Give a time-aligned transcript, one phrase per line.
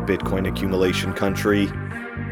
[0.00, 1.68] Bitcoin accumulation country.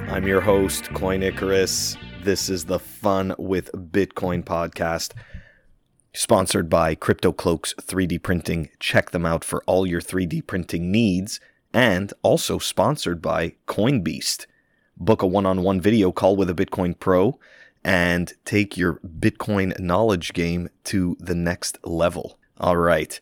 [0.08, 1.96] I'm your host, Coin Icarus.
[2.22, 5.12] This is the Fun with Bitcoin podcast,
[6.12, 8.68] sponsored by CryptoCloaks 3D Printing.
[8.78, 11.40] Check them out for all your 3D printing needs,
[11.72, 14.46] and also sponsored by CoinBeast.
[14.96, 17.38] Book a one on one video call with a Bitcoin pro
[17.84, 22.38] and take your Bitcoin knowledge game to the next level.
[22.58, 23.20] All right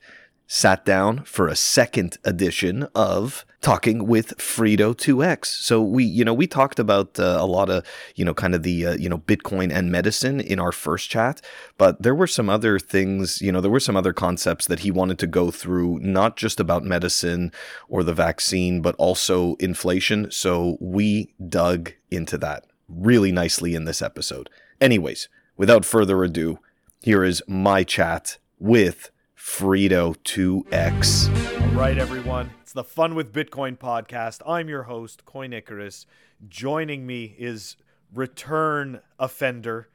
[0.52, 5.44] sat down for a second edition of talking with Frito 2X.
[5.46, 8.62] So we, you know, we talked about uh, a lot of, you know, kind of
[8.62, 11.42] the, uh, you know, Bitcoin and medicine in our first chat,
[11.76, 14.90] but there were some other things, you know, there were some other concepts that he
[14.90, 17.52] wanted to go through, not just about medicine
[17.88, 20.30] or the vaccine, but also inflation.
[20.30, 24.48] So we dug into that really nicely in this episode.
[24.80, 26.58] Anyways, without further ado,
[27.02, 31.60] here is my chat with Frito 2X.
[31.62, 32.50] All right, everyone.
[32.60, 34.42] It's the Fun with Bitcoin podcast.
[34.46, 36.04] I'm your host, Coin Icarus.
[36.46, 37.76] Joining me is
[38.14, 39.88] return offender,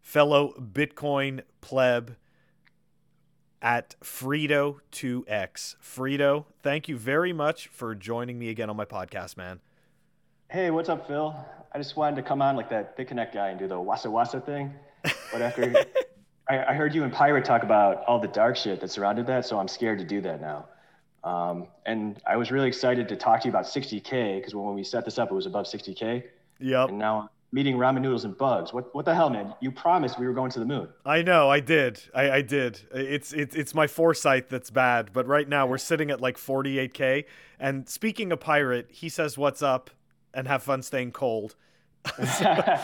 [0.00, 2.14] fellow Bitcoin pleb
[3.60, 5.76] at Frito 2X.
[5.82, 9.60] Frito, thank you very much for joining me again on my podcast, man.
[10.48, 11.34] Hey, what's up, Phil?
[11.72, 14.44] I just wanted to come on like that BitConnect guy and do the wassa wassa
[14.44, 14.72] thing.
[15.32, 15.74] But after
[16.52, 19.46] I, I, heard you and Pirate talk about all the dark shit that surrounded that,
[19.46, 20.66] so I'm scared to do that now.
[21.24, 24.84] Um, and I was really excited to talk to you about 60K because when we
[24.84, 26.24] set this up, it was above 60K.
[26.58, 26.88] Yep.
[26.90, 28.72] And now meeting ramen noodles and bugs.
[28.72, 29.54] What what the hell, man?
[29.60, 30.88] You promised we were going to the moon.
[31.06, 32.00] I know, I did.
[32.14, 32.80] I, I did.
[32.92, 35.12] It's it's it's my foresight that's bad.
[35.12, 37.24] But right now we're sitting at like 48k.
[37.60, 39.90] And speaking of pirate, he says, "What's up?"
[40.34, 41.54] and have fun staying cold.
[42.18, 42.80] yeah,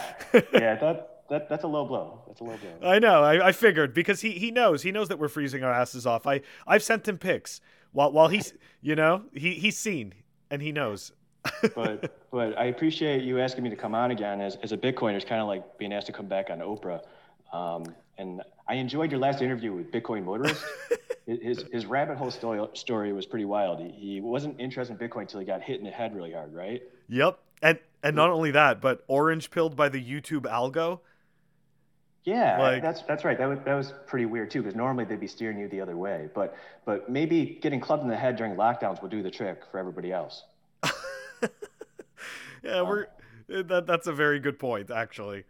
[0.53, 2.23] that that, that's a low blow.
[2.27, 2.89] That's a low blow.
[2.89, 3.23] I know.
[3.23, 6.27] I, I figured because he, he knows he knows that we're freezing our asses off.
[6.27, 7.61] I I've sent him pics
[7.93, 10.15] while while he's you know he he's seen
[10.51, 11.13] and he knows.
[11.75, 15.17] but but I appreciate you asking me to come on again as as a Bitcoiner.
[15.17, 17.01] It's kind of like being asked to come back on Oprah.
[17.53, 20.65] Um, and I enjoyed your last interview with Bitcoin Motorist.
[21.27, 23.81] his his rabbit hole story story was pretty wild.
[23.81, 26.55] He, he wasn't interested in Bitcoin until he got hit in the head really hard,
[26.55, 26.83] right?
[27.09, 27.39] Yep.
[27.63, 31.01] And and not only that, but orange pilled by the YouTube algo.
[32.29, 33.39] Yeah, like, that's that's right.
[33.39, 35.97] That was that was pretty weird too, because normally they'd be steering you the other
[35.97, 36.29] way.
[36.35, 39.79] But but maybe getting clubbed in the head during lockdowns will do the trick for
[39.79, 40.45] everybody else.
[42.63, 43.07] yeah, we're
[43.51, 45.45] eh, that that's a very good point, actually.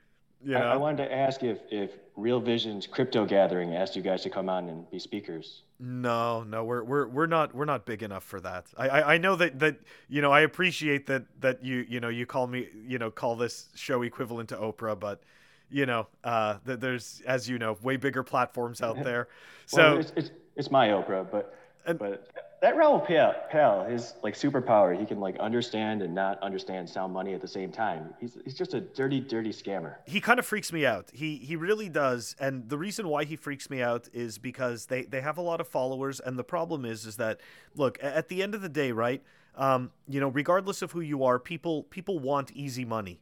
[0.44, 4.22] Yeah, I, I, wanted to ask if if Real Vision's crypto gathering asked you guys
[4.22, 5.62] to come on and be speakers.
[5.80, 8.66] No, no, we're we're we're not we're not big enough for that.
[8.76, 9.78] I, I, I know that that
[10.08, 13.34] you know I appreciate that that you you know you call me you know call
[13.34, 15.22] this show equivalent to Oprah, but
[15.70, 19.28] you know, uh, there's as you know, way bigger platforms out there.
[19.66, 21.54] So well, it's, it's, it's my Oprah, but
[21.86, 22.28] and, but
[22.60, 27.12] that Raoul Pal, Pal, his like superpower, he can like understand and not understand sound
[27.12, 28.12] money at the same time.
[28.20, 29.96] He's he's just a dirty, dirty scammer.
[30.06, 31.10] He kind of freaks me out.
[31.12, 32.34] He he really does.
[32.40, 35.60] And the reason why he freaks me out is because they they have a lot
[35.60, 37.40] of followers, and the problem is is that
[37.76, 39.22] look at the end of the day, right?
[39.54, 43.20] Um, you know, regardless of who you are, people people want easy money.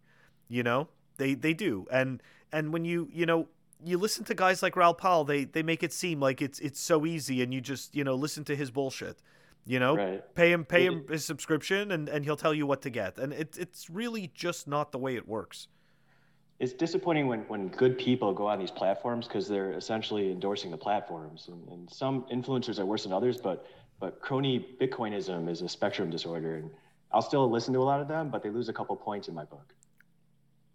[0.48, 2.22] You know, they they do, and
[2.56, 3.48] and when you you know
[3.84, 6.80] you listen to guys like Raoul Pal, they they make it seem like it's it's
[6.80, 9.18] so easy, and you just you know listen to his bullshit.
[9.68, 10.34] You know, right.
[10.34, 13.18] pay him pay him his subscription, and, and he'll tell you what to get.
[13.18, 15.66] And it, it's really just not the way it works.
[16.60, 20.78] It's disappointing when, when good people go on these platforms because they're essentially endorsing the
[20.78, 21.48] platforms.
[21.48, 23.66] And, and some influencers are worse than others, but
[23.98, 26.70] but crony Bitcoinism is a spectrum disorder, and
[27.12, 29.34] I'll still listen to a lot of them, but they lose a couple points in
[29.34, 29.74] my book.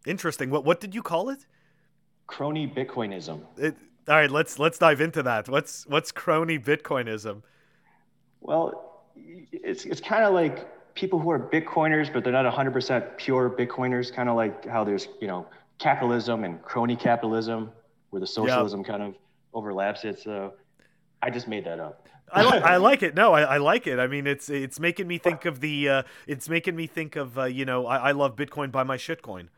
[0.06, 0.50] Interesting.
[0.50, 1.46] What what did you call it?
[2.32, 3.42] Crony Bitcoinism.
[3.58, 3.76] It,
[4.08, 5.50] all right, let's let's dive into that.
[5.50, 7.44] What's what's crony Bitcoinism?
[8.40, 13.50] Well, it's it's kind of like people who are Bitcoiners, but they're not 100% pure
[13.50, 14.14] Bitcoiners.
[14.14, 15.46] Kind of like how there's you know
[15.78, 17.72] capitalism and crony capitalism,
[18.10, 18.88] where the socialism yep.
[18.88, 19.16] kind of
[19.54, 20.20] overlaps it.
[20.20, 20.54] So
[21.22, 22.08] I just made that up.
[22.34, 23.14] I, li- I like it.
[23.14, 24.00] No, I, I, like it.
[24.00, 25.90] I mean, it's it's making me think of the.
[25.90, 28.96] Uh, it's making me think of uh, you know I, I love Bitcoin by my
[28.96, 29.50] shitcoin.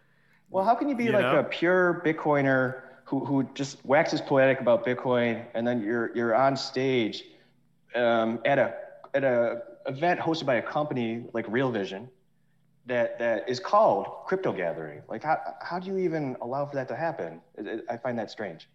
[0.54, 1.40] Well, how can you be you like know?
[1.40, 6.56] a pure Bitcoiner who, who just waxes poetic about Bitcoin, and then you're you're on
[6.56, 7.24] stage
[7.96, 8.76] um, at a
[9.16, 12.08] at a event hosted by a company like Real Vision
[12.86, 15.02] that that is called crypto gathering?
[15.10, 17.42] Like, how how do you even allow for that to happen?
[17.90, 18.70] I find that strange.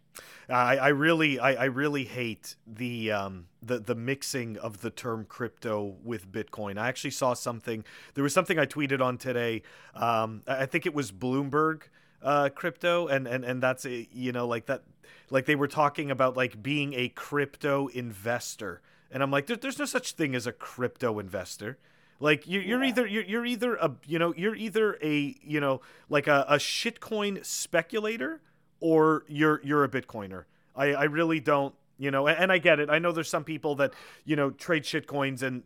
[0.48, 5.24] I, I really I, I really hate the um the the mixing of the term
[5.24, 6.78] crypto with Bitcoin.
[6.78, 7.84] I actually saw something.
[8.14, 9.62] There was something I tweeted on today.
[9.94, 11.82] Um, I think it was Bloomberg
[12.22, 14.82] uh, crypto, and and and that's a, you know like that
[15.30, 18.80] like they were talking about like being a crypto investor,
[19.10, 21.78] and I'm like, there, there's no such thing as a crypto investor.
[22.20, 22.88] Like you, you're yeah.
[22.88, 26.56] either you're, you're either a you know you're either a you know like a, a
[26.56, 28.40] shitcoin speculator
[28.80, 30.44] or you're you're a Bitcoiner.
[30.76, 32.90] I, I really don't you know and, I get it.
[32.90, 33.92] I know there's some people that
[34.24, 35.62] you know trade shitcoins and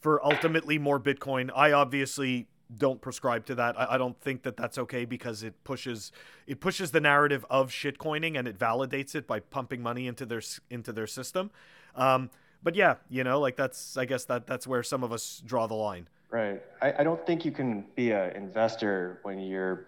[0.00, 1.50] for ultimately more Bitcoin.
[1.54, 2.46] I obviously
[2.76, 3.78] don't prescribe to that.
[3.78, 6.10] I, I, don't think that that's okay because it pushes
[6.46, 10.42] it pushes the narrative of shitcoining and it validates it by pumping money into their
[10.70, 11.50] into their system.
[11.94, 12.30] Um,
[12.62, 15.66] but yeah, you know, like that's I guess that that's where some of us draw
[15.66, 16.08] the line.
[16.30, 16.60] Right.
[16.82, 19.86] I, I don't think you can be an investor when you're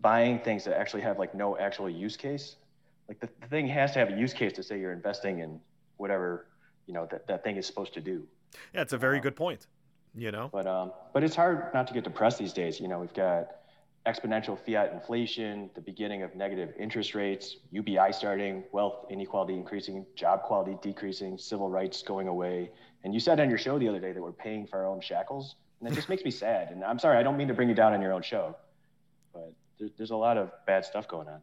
[0.00, 2.56] buying things that actually have like no actual use case.
[3.08, 5.60] Like the, the thing has to have a use case to say you're investing in
[5.96, 6.46] whatever
[6.86, 8.26] you know that, that thing is supposed to do.
[8.74, 9.66] Yeah, it's a very um, good point
[10.18, 12.98] you know but um but it's hard not to get depressed these days you know
[12.98, 13.56] we've got
[14.06, 20.42] exponential fiat inflation the beginning of negative interest rates ubi starting wealth inequality increasing job
[20.42, 22.70] quality decreasing civil rights going away
[23.04, 25.00] and you said on your show the other day that we're paying for our own
[25.00, 27.68] shackles and that just makes me sad and i'm sorry i don't mean to bring
[27.68, 28.56] you down on your own show
[29.32, 31.40] but there, there's a lot of bad stuff going on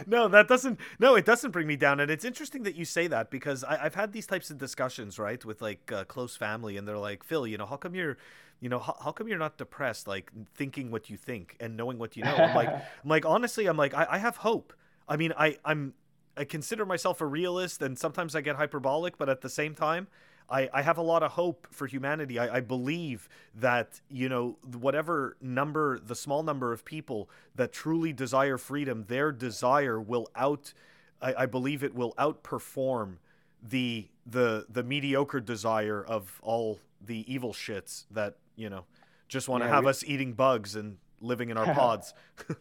[0.06, 0.78] no, that doesn't.
[0.98, 2.00] No, it doesn't bring me down.
[2.00, 5.18] And it's interesting that you say that because I, have had these types of discussions,
[5.18, 8.18] right, with like uh, close family, and they're like, Phil, you know, how come you're,
[8.60, 11.98] you know, how, how come you're not depressed, like thinking what you think and knowing
[11.98, 12.34] what you know?
[12.34, 12.68] I'm like,
[13.04, 14.72] I'm like, honestly, I'm like, I, I have hope.
[15.08, 15.94] I mean, I, I'm,
[16.36, 20.08] I consider myself a realist, and sometimes I get hyperbolic, but at the same time,
[20.50, 22.38] I, I have a lot of hope for humanity.
[22.38, 28.12] I, I believe that, you know, whatever number, the small number of people that truly
[28.12, 30.72] desire freedom, their desire will out,
[31.20, 33.16] I, I believe it will outperform
[33.60, 38.84] the the the mediocre desire of all the evil shits that, you know,
[39.26, 39.90] just want to yeah, have we...
[39.90, 42.14] us eating bugs and living in our pods.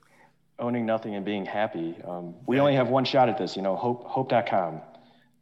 [0.59, 1.95] Owning nothing and being happy.
[2.05, 2.63] Um, we yeah.
[2.63, 4.81] only have one shot at this, you know, hope hope.com.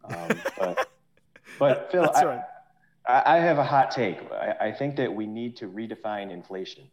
[0.03, 0.89] Um, but
[1.60, 2.42] but Phil, I, right.
[3.07, 4.19] I, have a hot take.
[4.31, 6.84] I, I, think that we need to redefine inflation.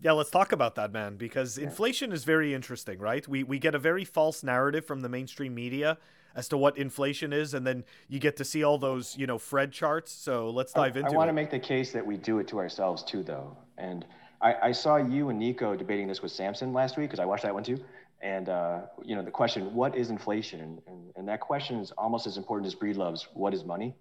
[0.00, 3.26] Yeah, let's talk about that, man, because inflation is very interesting, right?
[3.26, 5.98] We we get a very false narrative from the mainstream media
[6.34, 9.38] as to what inflation is, and then you get to see all those, you know,
[9.38, 10.12] Fred charts.
[10.12, 12.48] So let's dive I, into I want to make the case that we do it
[12.48, 13.56] to ourselves too, though.
[13.78, 14.04] And
[14.42, 17.44] I, I saw you and Nico debating this with Samson last week because I watched
[17.44, 17.82] that one too.
[18.22, 20.80] And uh, you know the question, what is inflation?
[20.86, 23.94] And, and, that question is almost as important as Breedlove's, what is money?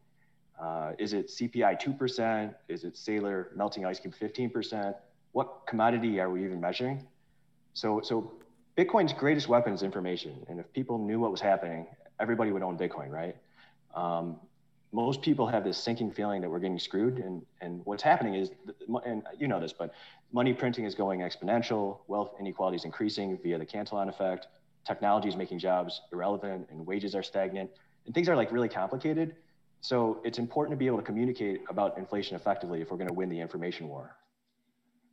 [0.62, 2.56] Uh, is it CPI 2%?
[2.69, 4.95] Is it Saylor melting ice cube 15%?
[5.33, 7.06] What commodity are we even measuring?
[7.73, 8.31] So, so
[8.77, 10.45] Bitcoin's greatest weapon is information.
[10.47, 11.88] And if people knew what was happening,
[12.19, 13.35] everybody would own Bitcoin, right?
[13.95, 14.38] Um,
[14.94, 17.17] most people have this sinking feeling that we're getting screwed.
[17.17, 18.51] And, and what's happening is,
[19.06, 19.94] and you know this, but
[20.36, 24.48] money printing is going exponential, wealth inequality is increasing via the Cantillon effect,
[24.86, 27.72] technology is making jobs irrelevant, and wages are stagnant.
[28.06, 29.38] And things are like really complicated.
[29.80, 33.14] So it's important to be able to communicate about inflation effectively if we're going to
[33.14, 34.18] win the information war.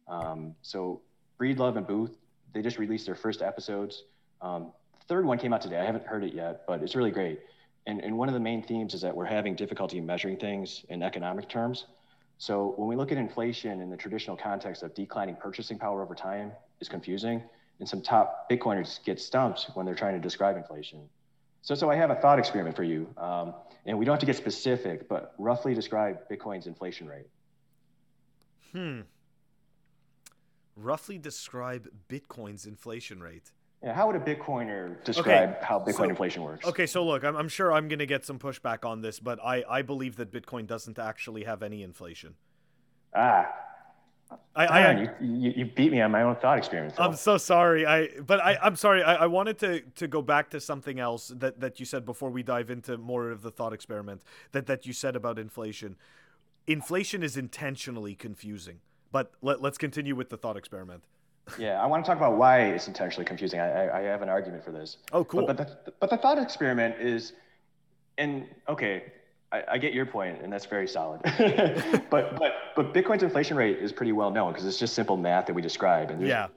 [0.08, 1.02] Um, so
[1.40, 2.18] Breedlove and Booth,
[2.52, 4.02] they just released their first episodes.
[4.40, 4.72] Um,
[5.06, 5.78] third one came out today.
[5.78, 7.38] I haven't heard it yet, but it's really great.
[7.86, 11.00] And, and one of the main themes is that we're having difficulty measuring things in
[11.00, 11.86] economic terms.
[12.38, 16.14] So when we look at inflation in the traditional context of declining purchasing power over
[16.14, 17.42] time is confusing.
[17.78, 21.08] And some top Bitcoiners get stumped when they're trying to describe inflation.
[21.62, 23.08] So, so I have a thought experiment for you.
[23.16, 23.54] Um,
[23.86, 27.26] and we don't have to get specific, but roughly describe Bitcoin's inflation rate.
[28.72, 29.00] Hmm.
[30.76, 33.50] Roughly describe Bitcoin's inflation rate.
[33.82, 36.66] Yeah, how would a Bitcoiner describe okay, how Bitcoin so, inflation works?
[36.66, 39.40] Okay, so look, I'm, I'm sure I'm going to get some pushback on this, but
[39.44, 42.36] I, I believe that Bitcoin doesn't actually have any inflation.
[43.14, 43.52] Ah,
[44.54, 46.94] I, I you, you, beat me on my own thought experiment.
[46.98, 47.86] I'm so sorry.
[47.86, 49.02] I but I I'm sorry.
[49.02, 52.30] I, I wanted to to go back to something else that that you said before
[52.30, 54.22] we dive into more of the thought experiment
[54.52, 55.96] that that you said about inflation.
[56.66, 58.80] Inflation is intentionally confusing.
[59.10, 61.04] But let, let's continue with the thought experiment.
[61.58, 63.60] Yeah, I want to talk about why it's intentionally confusing.
[63.60, 64.98] I, I, have an argument for this.
[65.12, 65.46] Oh, cool.
[65.46, 67.32] But, but, the, but the thought experiment is,
[68.18, 69.04] and okay,
[69.50, 71.20] I, I, get your point, and that's very solid.
[72.10, 75.46] but but but Bitcoin's inflation rate is pretty well known because it's just simple math
[75.46, 76.48] that we describe, and yeah,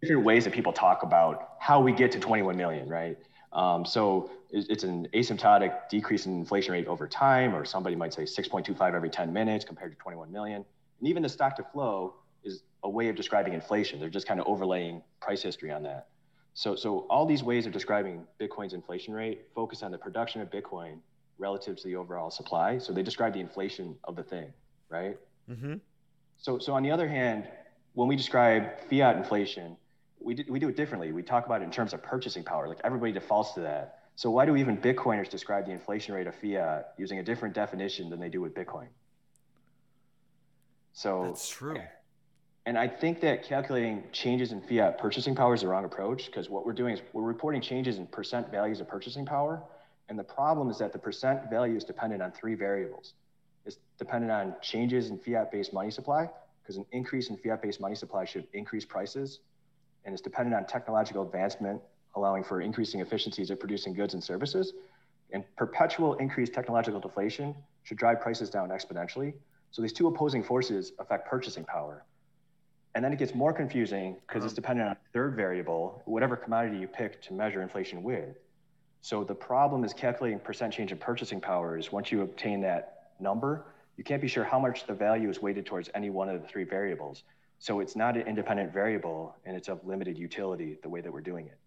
[0.00, 3.16] different ways that people talk about how we get to 21 million, right?
[3.52, 8.22] Um, so it's an asymptotic decrease in inflation rate over time, or somebody might say
[8.22, 10.64] 6.25 every 10 minutes compared to 21 million.
[11.00, 12.14] And even the stock to flow
[12.86, 13.98] a way of describing inflation.
[13.98, 16.06] They're just kind of overlaying price history on that.
[16.54, 20.50] So, so all these ways of describing Bitcoin's inflation rate focus on the production of
[20.50, 21.00] Bitcoin
[21.36, 22.78] relative to the overall supply.
[22.78, 24.52] So they describe the inflation of the thing,
[24.88, 25.18] right?
[25.50, 25.74] Mm-hmm.
[26.38, 27.48] So, so on the other hand,
[27.94, 29.76] when we describe fiat inflation,
[30.20, 31.10] we do, we do it differently.
[31.12, 32.68] We talk about it in terms of purchasing power.
[32.68, 34.04] Like everybody defaults to that.
[34.14, 38.08] So why do even Bitcoiners describe the inflation rate of fiat using a different definition
[38.10, 38.86] than they do with Bitcoin?
[40.92, 41.78] So that's true.
[42.66, 46.50] And I think that calculating changes in fiat purchasing power is the wrong approach because
[46.50, 49.62] what we're doing is we're reporting changes in percent values of purchasing power.
[50.08, 53.14] And the problem is that the percent value is dependent on three variables.
[53.64, 56.28] It's dependent on changes in fiat based money supply,
[56.60, 59.38] because an increase in fiat based money supply should increase prices.
[60.04, 61.80] And it's dependent on technological advancement,
[62.16, 64.72] allowing for increasing efficiencies of producing goods and services.
[65.32, 67.54] And perpetual increased technological deflation
[67.84, 69.34] should drive prices down exponentially.
[69.70, 72.04] So these two opposing forces affect purchasing power.
[72.96, 74.62] And then it gets more confusing because it's uh-huh.
[74.62, 78.38] dependent on a third variable, whatever commodity you pick to measure inflation with.
[79.02, 83.10] So the problem is calculating percent change in purchasing power is once you obtain that
[83.20, 83.66] number,
[83.98, 86.48] you can't be sure how much the value is weighted towards any one of the
[86.48, 87.24] three variables.
[87.58, 91.20] So it's not an independent variable and it's of limited utility the way that we're
[91.20, 91.58] doing it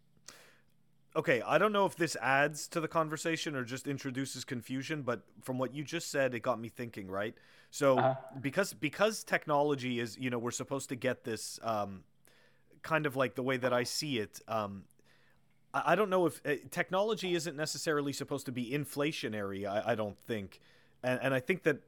[1.19, 5.21] okay, I don't know if this adds to the conversation or just introduces confusion, but
[5.41, 7.35] from what you just said, it got me thinking, right?
[7.71, 8.15] So uh-huh.
[8.39, 12.03] because because technology is, you know, we're supposed to get this um,
[12.83, 14.39] kind of like the way that I see it.
[14.47, 14.85] Um,
[15.73, 19.67] I, I don't know if uh, technology isn't necessarily supposed to be inflationary.
[19.67, 20.61] I, I don't think,
[21.03, 21.79] and, and I think that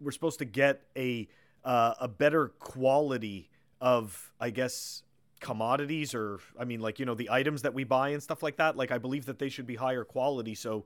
[0.00, 1.28] we're supposed to get a
[1.64, 3.48] uh, a better quality
[3.80, 5.03] of, I guess,
[5.44, 8.56] commodities or I mean like you know the items that we buy and stuff like
[8.56, 10.84] that like I believe that they should be higher quality so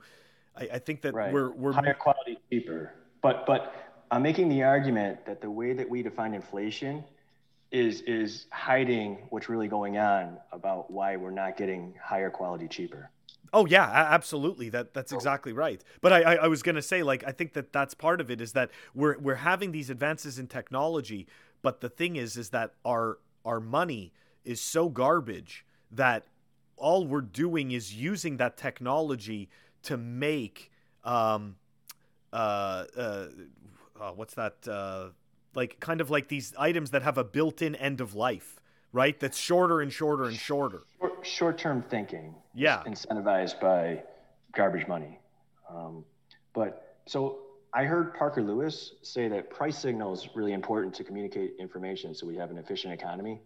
[0.57, 1.33] I, I think that right.
[1.33, 3.75] we're we're higher quality cheaper but but
[4.11, 7.05] I'm making the argument that the way that we define inflation
[7.71, 13.11] is is hiding what's really going on about why we're not getting higher quality cheaper
[13.51, 14.69] Oh yeah, absolutely.
[14.69, 15.17] That that's oh.
[15.17, 15.83] exactly right.
[16.03, 18.43] But I, I, I was gonna say like I think that that's part of it
[18.43, 21.27] is that we're we're having these advances in technology,
[21.63, 24.13] but the thing is is that our our money
[24.49, 26.27] is so garbage that
[26.77, 29.49] all we're doing is using that technology
[29.83, 30.71] to make
[31.05, 31.57] um
[32.33, 32.37] uh,
[32.97, 33.27] uh,
[34.01, 35.09] uh what's that uh
[35.55, 39.21] like kind of like these items that have a built-in end of life right?
[39.21, 40.85] That's shorter and shorter and shorter.
[41.23, 42.83] Short, term thinking yeah.
[42.87, 44.03] incentivized by
[44.55, 45.21] garbage money.
[45.71, 46.07] Um,
[46.55, 47.39] but so
[47.73, 52.27] i heard parker lewis say that price signal is really important to communicate information so
[52.27, 53.41] we have an efficient economy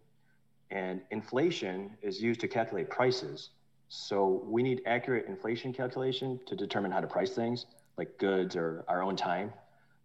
[0.72, 3.50] and inflation is used to calculate prices.
[3.88, 7.66] So we need accurate inflation calculation to determine how to price things
[7.98, 9.52] like goods or our own time.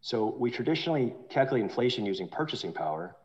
[0.02, 3.16] So we traditionally calculate inflation using purchasing power,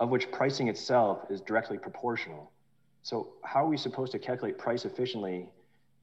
[0.00, 2.50] of which pricing itself is directly proportional.
[3.02, 5.48] So how are we supposed to calculate price efficiently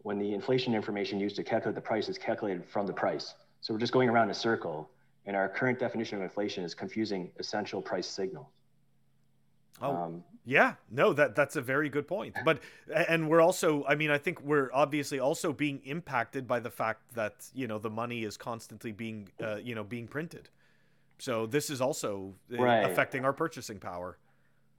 [0.04, 3.36] when the inflation information used to calculate the price is calculated from the price?
[3.60, 4.90] So we're just going around in a circle,
[5.26, 8.50] and our current definition of inflation is confusing essential price signal.
[9.82, 12.36] Oh, um, yeah, no, that that's a very good point.
[12.44, 12.60] But
[12.94, 17.14] and we're also, I mean, I think we're obviously also being impacted by the fact
[17.16, 20.50] that you know the money is constantly being, uh, you know, being printed.
[21.20, 22.80] So this is also uh, right.
[22.90, 24.18] affecting our purchasing power.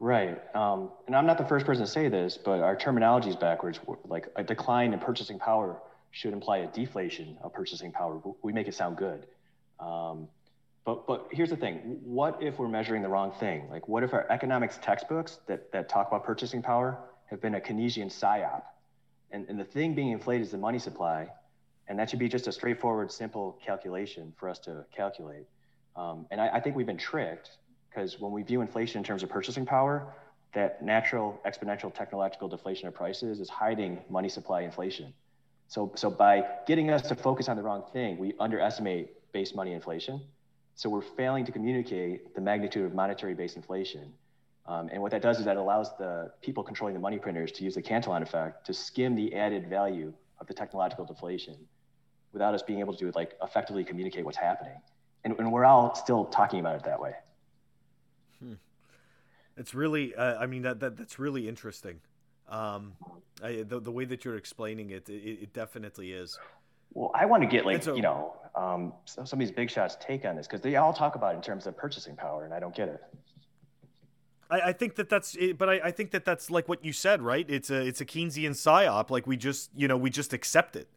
[0.00, 0.40] Right.
[0.56, 3.78] Um, and I'm not the first person to say this, but our terminology is backwards.
[4.06, 5.76] Like a decline in purchasing power
[6.11, 8.20] should imply a deflation of purchasing power.
[8.42, 9.26] We make it sound good.
[9.78, 10.26] Um,
[10.84, 13.68] but, but here's the thing what if we're measuring the wrong thing?
[13.70, 17.60] Like, what if our economics textbooks that, that talk about purchasing power have been a
[17.60, 18.62] Keynesian psyop?
[19.30, 21.28] And, and the thing being inflated is the money supply.
[21.87, 25.46] And that should be just a straightforward, simple calculation for us to calculate.
[25.96, 27.58] Um, and I, I think we've been tricked
[27.88, 30.14] because when we view inflation in terms of purchasing power,
[30.54, 35.12] that natural exponential technological deflation of prices is hiding money supply inflation.
[35.68, 39.72] So, so by getting us to focus on the wrong thing, we underestimate base money
[39.72, 40.20] inflation
[40.80, 44.10] so we're failing to communicate the magnitude of monetary based inflation.
[44.64, 47.64] Um, and what that does is that allows the people controlling the money printers to
[47.64, 51.54] use the Cantillon effect to skim the added value of the technological deflation
[52.32, 54.80] without us being able to like effectively communicate what's happening.
[55.25, 57.12] And, and we're all still talking about it that way.
[58.42, 58.54] Hmm.
[59.58, 62.00] It's really, uh, I mean, that, that that's really interesting.
[62.49, 62.94] Um,
[63.44, 66.38] I, the, the way that you're explaining it, it, it definitely is.
[66.92, 69.70] Well, I want to get like, a, you know, um, some, some of these big
[69.70, 72.44] shots take on this because they all talk about it in terms of purchasing power,
[72.44, 73.02] and I don't get it.
[74.50, 77.23] I, I think that that's, but I, I think that that's like what you said,
[77.23, 77.47] right?
[77.49, 79.11] It's a it's a Keynesian psyop.
[79.11, 80.88] Like we just, you know, we just accept it,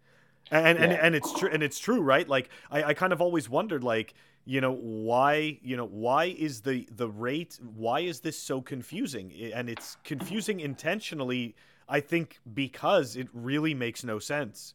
[0.50, 0.84] and yeah.
[0.84, 2.28] and, and it's true, and it's true, right?
[2.28, 6.62] Like I, I kind of always wondered, like you know why you know why is
[6.62, 11.56] the the rate why is this so confusing and it's confusing intentionally
[11.88, 14.74] i think because it really makes no sense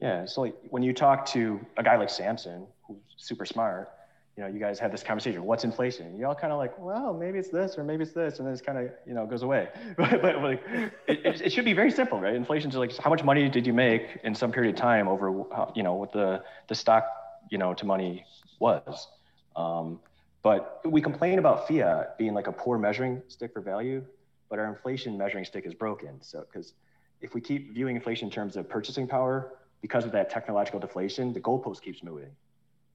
[0.00, 0.26] yeah.
[0.26, 3.90] So like when you talk to a guy like Samson, who's super smart,
[4.36, 5.42] you know, you guys have this conversation.
[5.42, 6.16] What's inflation?
[6.16, 8.52] You all kind of like, well, maybe it's this or maybe it's this, and then
[8.52, 9.68] it's kind of you know goes away.
[9.96, 10.62] but, but like,
[11.08, 12.34] it, it, should be very simple, right?
[12.34, 15.44] Inflation is like how much money did you make in some period of time over
[15.74, 17.04] you know what the the stock
[17.50, 18.24] you know to money
[18.60, 19.08] was.
[19.56, 20.00] Um,
[20.42, 24.04] But we complain about fiat being like a poor measuring stick for value,
[24.48, 26.22] but our inflation measuring stick is broken.
[26.22, 26.74] So, because
[27.20, 31.32] if we keep viewing inflation in terms of purchasing power, because of that technological deflation,
[31.32, 32.30] the goalpost keeps moving.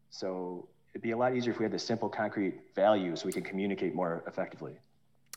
[0.09, 3.33] So it'd be a lot easier if we had the simple concrete value so we
[3.33, 4.73] can communicate more effectively.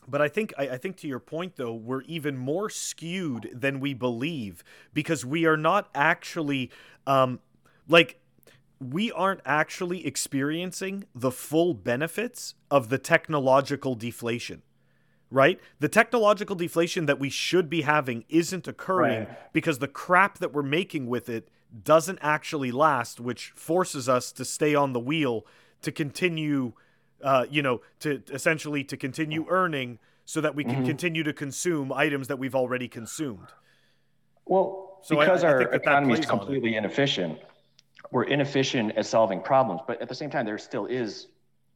[0.07, 3.79] But I think I, I, think to your point though, we're even more skewed than
[3.79, 4.63] we believe
[4.93, 6.71] because we are not actually
[7.05, 7.39] um,
[7.89, 8.19] like
[8.79, 14.61] we aren't actually experiencing the full benefits of the technological deflation.
[15.29, 15.59] Right?
[15.79, 19.53] The technological deflation that we should be having isn't occurring right.
[19.53, 21.49] because the crap that we're making with it
[21.83, 25.45] doesn't actually last, which forces us to stay on the wheel
[25.81, 26.73] to continue
[27.23, 30.85] uh, you know, to essentially to continue earning so that we can mm-hmm.
[30.85, 33.47] continue to consume items that we've already consumed.
[34.45, 37.39] Well, so because I, I our economy is completely inefficient,
[38.11, 39.81] we're inefficient at solving problems.
[39.87, 41.27] But at the same time, there still is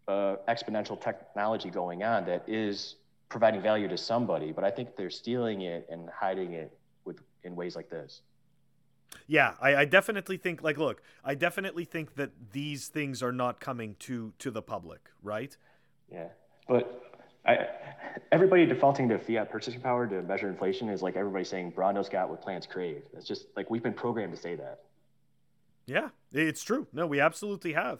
[0.07, 2.95] uh, exponential technology going on that is
[3.31, 4.51] providing value to somebody.
[4.51, 8.21] But I think they're stealing it and hiding it with in ways like this.
[9.27, 13.59] Yeah, I, I, definitely think like look, I definitely think that these things are not
[13.59, 15.55] coming to to the public, right?
[16.11, 16.27] Yeah,
[16.67, 17.11] but
[17.45, 17.67] I,
[18.31, 22.29] everybody defaulting to fiat purchasing power to measure inflation is like everybody saying Brawndo's got
[22.29, 23.03] what plants crave.
[23.13, 24.81] It's just like we've been programmed to say that.
[25.87, 26.87] Yeah, it's true.
[26.93, 27.99] No, we absolutely have.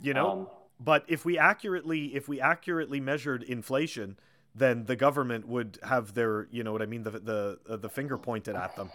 [0.00, 0.46] You know, um,
[0.78, 4.18] but if we accurately if we accurately measured inflation,
[4.54, 7.88] then the government would have their you know what I mean the the uh, the
[7.88, 8.90] finger pointed at them.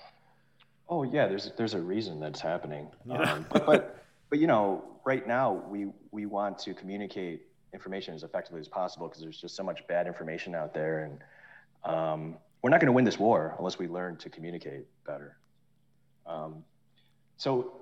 [0.90, 2.90] Oh yeah, there's there's a reason that's happening.
[3.06, 3.34] Yeah.
[3.34, 7.44] Um, but, but but you know, right now we we want to communicate
[7.74, 11.94] information as effectively as possible because there's just so much bad information out there, and
[11.94, 15.38] um, we're not going to win this war unless we learn to communicate better.
[16.26, 16.64] Um,
[17.38, 17.74] so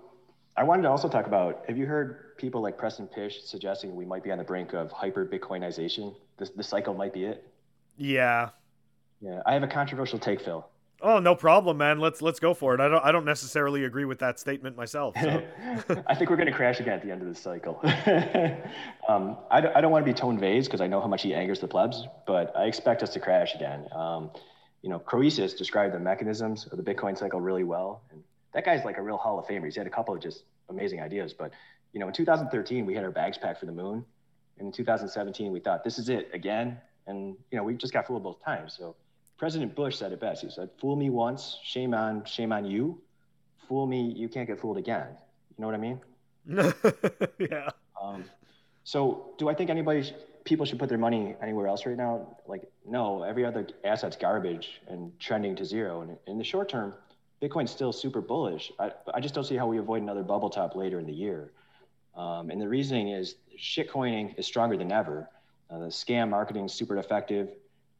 [0.58, 1.63] I wanted to also talk about.
[1.68, 4.92] Have you heard people like Preston Pysh suggesting we might be on the brink of
[4.92, 6.16] hyper Bitcoinization?
[6.38, 7.50] This the cycle might be it.
[7.98, 8.50] Yeah.
[9.22, 10.68] Yeah, I have a controversial take, Phil.
[11.04, 12.00] Oh, no problem, man.
[12.00, 12.80] Let's let's go for it.
[12.80, 15.16] I don't I don't necessarily agree with that statement myself.
[15.20, 15.44] So.
[16.08, 17.80] I think we're going to crash again at the end of this cycle.
[19.10, 21.24] um, I, don't, I don't want to be Tone Vays because I know how much
[21.24, 23.88] he angers the plebs, but I expect us to crash again.
[23.94, 24.30] Um,
[24.84, 28.24] you know, Croesus described the mechanisms of the Bitcoin cycle really well, and
[28.54, 29.66] that guy's like a real Hall of Famer.
[29.66, 31.34] He's had a couple of just amazing ideas.
[31.34, 31.51] But
[31.94, 34.06] you know, in 2013, we had our bags packed for the moon,
[34.60, 38.07] and in 2017, we thought this is it again, and you know, we just got
[38.07, 38.75] fooled both times.
[38.77, 38.96] So
[39.37, 40.44] President Bush said it best.
[40.44, 43.01] He said, "Fool me once, shame on, shame on you.
[43.68, 45.07] Fool me, you can't get fooled again."
[45.57, 46.00] You know what I mean?
[47.51, 47.70] yeah.
[48.01, 48.25] Um,
[48.83, 52.37] so, do I think anybody, sh- people should put their money anywhere else right now?
[52.48, 53.24] Like, no.
[53.24, 56.01] Every other asset's garbage and trending to zero.
[56.01, 56.94] And in the short term,
[57.42, 58.72] Bitcoin's still super bullish.
[58.79, 61.51] I, I just don't see how we avoid another bubble top later in the year.
[62.16, 65.29] Um, and the reasoning is shitcoining is stronger than ever.
[65.72, 67.50] Uh, the scam marketing is super effective.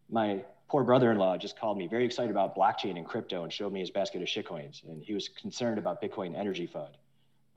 [0.10, 3.81] My poor brother-in-law just called me very excited about blockchain and crypto and showed me
[3.81, 6.95] his basket of shitcoins and he was concerned about bitcoin energy fud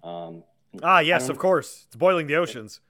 [0.03, 0.42] um,
[0.83, 1.85] ah yes of course.
[1.87, 2.81] It's boiling the oceans.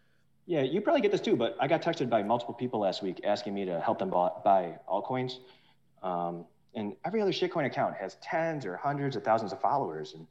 [0.46, 3.20] Yeah you probably get this too but i got texted by multiple people last week
[3.22, 5.34] asking me to help them buy buy altcoins.
[6.02, 10.26] Um, and every other shitcoin account has tens or hundreds of thousands of followers and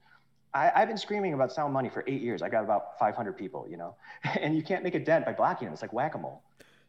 [0.56, 2.44] I, have been screaming about sound money for eight years.
[2.44, 3.96] I got about 500 people you know?
[4.42, 5.74] And you can't make a dent by blocking them.
[5.74, 6.42] It's like whack-a-mole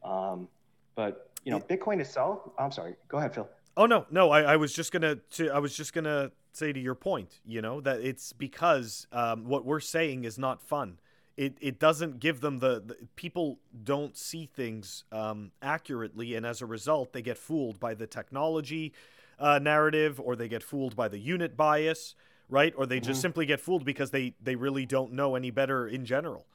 [0.05, 0.49] um,
[0.95, 2.51] but you know, Bitcoin itself.
[2.59, 2.95] I'm sorry.
[3.09, 3.49] Go ahead, Phil.
[3.77, 4.31] Oh no, no.
[4.31, 5.17] I, I was just gonna.
[5.33, 7.41] To, I was just gonna say to your point.
[7.45, 10.99] You know that it's because um, what we're saying is not fun.
[11.37, 16.63] It it doesn't give them the, the people don't see things um, accurately, and as
[16.63, 18.93] a result, they get fooled by the technology
[19.39, 22.15] uh, narrative, or they get fooled by the unit bias,
[22.49, 22.73] right?
[22.77, 23.23] Or they just mm-hmm.
[23.23, 26.47] simply get fooled because they they really don't know any better in general.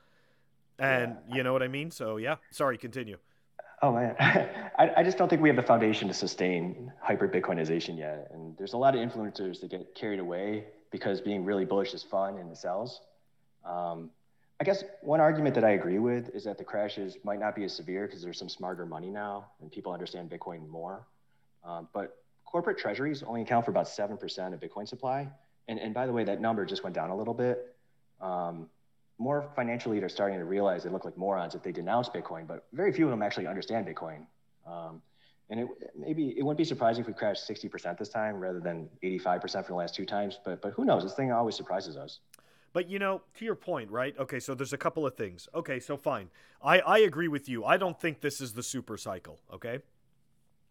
[0.80, 1.36] And yeah.
[1.36, 1.92] you know what I mean?
[1.92, 2.38] So yeah.
[2.52, 2.78] Sorry.
[2.78, 3.18] Continue.
[3.82, 7.98] Oh man, I, I just don't think we have the foundation to sustain hyper Bitcoinization
[7.98, 8.30] yet.
[8.34, 12.04] And there's a lot of influencers that get carried away because being really bullish is
[12.04, 13.02] fun and it sells.
[13.66, 14.10] Um,
[14.60, 17.64] I guess one argument that I agree with is that the crashes might not be
[17.64, 21.08] as severe because there's some smarter money now and people understand Bitcoin more.
[21.64, 25.30] Um, but corporate treasuries only account for about 7% of Bitcoin supply.
[25.70, 27.76] And, and by the way, that number just went down a little bit.
[28.20, 28.68] Um,
[29.20, 32.66] more financial leaders starting to realize they look like morons if they denounce Bitcoin, but
[32.74, 34.26] very few of them actually understand Bitcoin.
[34.66, 35.02] Um,
[35.50, 38.90] and it, maybe it wouldn't be surprising if we crashed 60% this time rather than
[39.04, 40.40] 85% for the last two times.
[40.44, 41.04] But but who knows?
[41.04, 42.20] This thing always surprises us.
[42.72, 44.16] But you know, to your point, right?
[44.18, 45.50] Okay, so there's a couple of things.
[45.54, 46.30] Okay, so fine.
[46.64, 47.66] I I agree with you.
[47.66, 49.40] I don't think this is the super cycle.
[49.52, 49.80] Okay.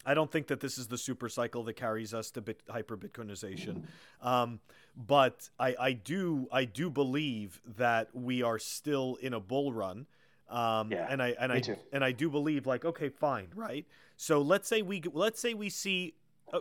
[0.06, 2.96] I don't think that this is the super cycle that carries us to bit, hyper
[2.96, 3.82] Bitcoinization.
[4.22, 4.60] Um,
[4.96, 10.06] but I, I do I do believe that we are still in a bull run.
[10.48, 11.76] Um, yeah, and I and I too.
[11.92, 13.86] and I do believe like okay, fine, right?
[14.16, 16.14] So let's say we let's say we see
[16.52, 16.60] uh,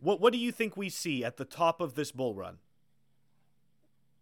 [0.00, 2.58] what what do you think we see at the top of this bull run?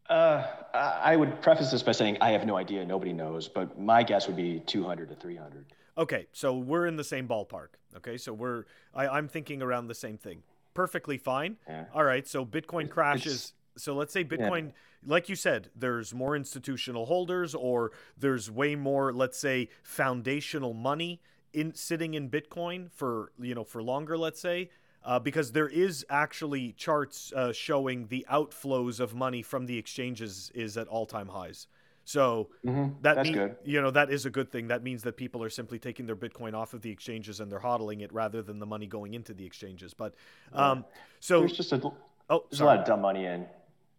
[0.08, 2.84] Uh, I would preface this by saying I have no idea.
[2.84, 5.64] Nobody knows, but my guess would be 200 to 300.
[5.96, 7.68] Okay, so we're in the same ballpark.
[7.96, 10.42] Okay, so we're I, I'm thinking around the same thing.
[10.74, 11.56] Perfectly fine.
[11.68, 11.84] Yeah.
[11.94, 13.52] All right, so Bitcoin crashes.
[13.76, 14.72] It's, so let's say Bitcoin, yeah.
[15.06, 21.20] like you said, there's more institutional holders, or there's way more, let's say, foundational money
[21.52, 24.18] in sitting in Bitcoin for you know for longer.
[24.18, 24.70] Let's say.
[25.06, 30.50] Uh, because there is actually charts uh, showing the outflows of money from the exchanges
[30.54, 31.66] is at all-time highs.
[32.04, 33.00] So mm-hmm.
[33.02, 33.56] that That's mean, good.
[33.64, 34.68] you know that is a good thing.
[34.68, 37.60] That means that people are simply taking their Bitcoin off of the exchanges and they're
[37.60, 39.94] hodling it rather than the money going into the exchanges.
[39.94, 40.14] But
[40.52, 40.84] um,
[41.20, 41.90] so there's just a
[42.28, 43.46] oh, there's a lot of dumb money in,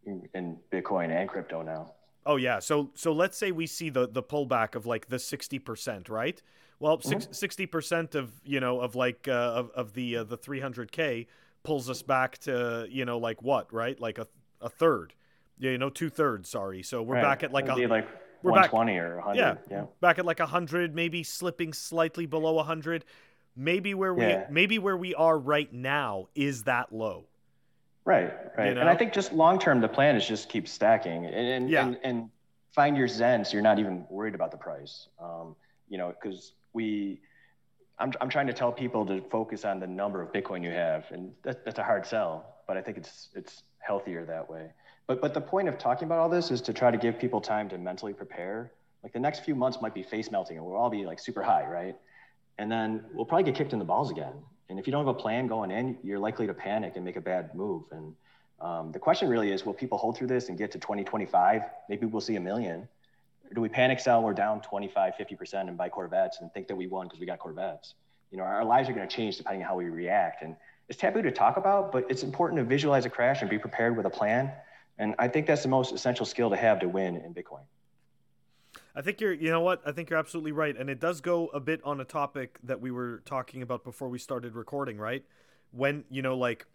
[0.05, 1.93] in in Bitcoin and crypto now.
[2.25, 2.59] Oh yeah.
[2.59, 6.39] So so let's say we see the the pullback of like the sixty percent, right?
[6.79, 7.31] Well, mm-hmm.
[7.31, 10.91] 60 percent of you know of like uh, of of the uh, the three hundred
[10.91, 11.27] k
[11.63, 14.27] pulls us back to you know like what right like a
[14.61, 15.13] a third
[15.59, 16.49] yeah, you know, two thirds.
[16.49, 17.23] Sorry, so we're right.
[17.23, 18.07] back at like a like
[18.41, 19.37] we're 120 back, or 100.
[19.37, 23.05] Yeah, yeah, back at like 100, maybe slipping slightly below 100.
[23.55, 24.47] Maybe where we yeah.
[24.49, 27.25] maybe where we are right now is that low.
[28.03, 28.67] Right, right.
[28.67, 28.81] You know?
[28.81, 31.85] And I think just long term, the plan is just keep stacking and and, yeah.
[31.85, 32.29] and, and
[32.73, 35.07] find your zen, so you're not even worried about the price.
[35.19, 35.55] Um,
[35.89, 37.21] you know, because we.
[37.97, 41.05] I'm, I'm trying to tell people to focus on the number of Bitcoin you have,
[41.11, 44.71] and that, that's a hard sell, but I think it's it's healthier that way.
[45.07, 47.41] But but the point of talking about all this is to try to give people
[47.41, 48.71] time to mentally prepare.
[49.03, 51.43] Like the next few months might be face melting, and we'll all be like super
[51.43, 51.95] high, right?
[52.57, 54.33] And then we'll probably get kicked in the balls again.
[54.69, 57.17] And if you don't have a plan going in, you're likely to panic and make
[57.17, 57.83] a bad move.
[57.91, 58.15] And
[58.59, 61.61] um, the question really is, will people hold through this and get to 2025?
[61.87, 62.87] Maybe we'll see a million.
[63.51, 64.23] Or do we panic sell?
[64.23, 67.37] We're down 25, 50% and buy Corvettes and think that we won because we got
[67.37, 67.93] Corvettes.
[68.31, 70.41] You know, our lives are going to change depending on how we react.
[70.41, 70.55] And
[70.89, 73.95] it's taboo to talk about, but it's important to visualize a crash and be prepared
[73.95, 74.51] with a plan
[74.97, 77.63] and I think that's the most essential skill to have to win in Bitcoin.
[78.95, 79.81] I think you're, you know what?
[79.85, 80.75] I think you're absolutely right.
[80.75, 84.07] And it does go a bit on a topic that we were talking about before
[84.07, 85.23] we started recording, right?
[85.71, 86.65] When, you know, like,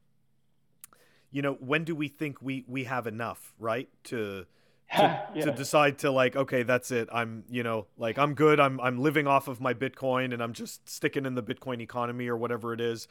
[1.30, 3.88] you know, when do we think we, we have enough, right?
[4.04, 4.44] To,
[4.96, 5.44] to, yeah.
[5.44, 7.08] to decide to like, okay, that's it.
[7.10, 8.60] I'm, you know, like I'm good.
[8.60, 12.28] I'm, I'm living off of my Bitcoin and I'm just sticking in the Bitcoin economy
[12.28, 13.08] or whatever it is.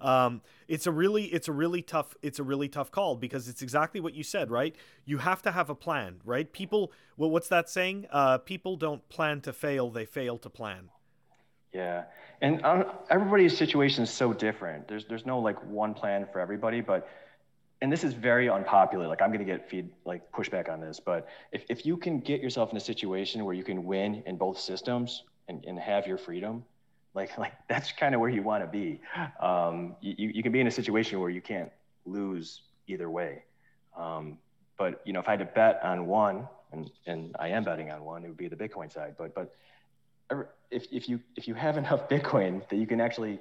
[0.00, 3.62] Um, it's a really it's a really tough it's a really tough call because it's
[3.62, 4.74] exactly what you said, right?
[5.04, 6.52] You have to have a plan, right?
[6.52, 8.06] People, well, what's that saying?
[8.10, 10.90] Uh, people don't plan to fail; they fail to plan.
[11.72, 12.04] Yeah,
[12.40, 14.88] and uh, everybody's situation is so different.
[14.88, 17.08] There's there's no like one plan for everybody, but
[17.80, 19.06] and this is very unpopular.
[19.06, 22.40] Like I'm to get feed like pushback on this, but if if you can get
[22.40, 26.18] yourself in a situation where you can win in both systems and, and have your
[26.18, 26.64] freedom,
[27.14, 29.00] like like that's kind of where you want to be.
[29.40, 31.70] Um, you you can be in a situation where you can't
[32.04, 33.44] lose either way.
[33.96, 34.38] Um,
[34.78, 37.90] but you know, if I had to bet on one, and and I am betting
[37.90, 39.14] on one, it would be the Bitcoin side.
[39.18, 39.54] But but
[40.70, 43.40] if if you if you have enough Bitcoin that you can actually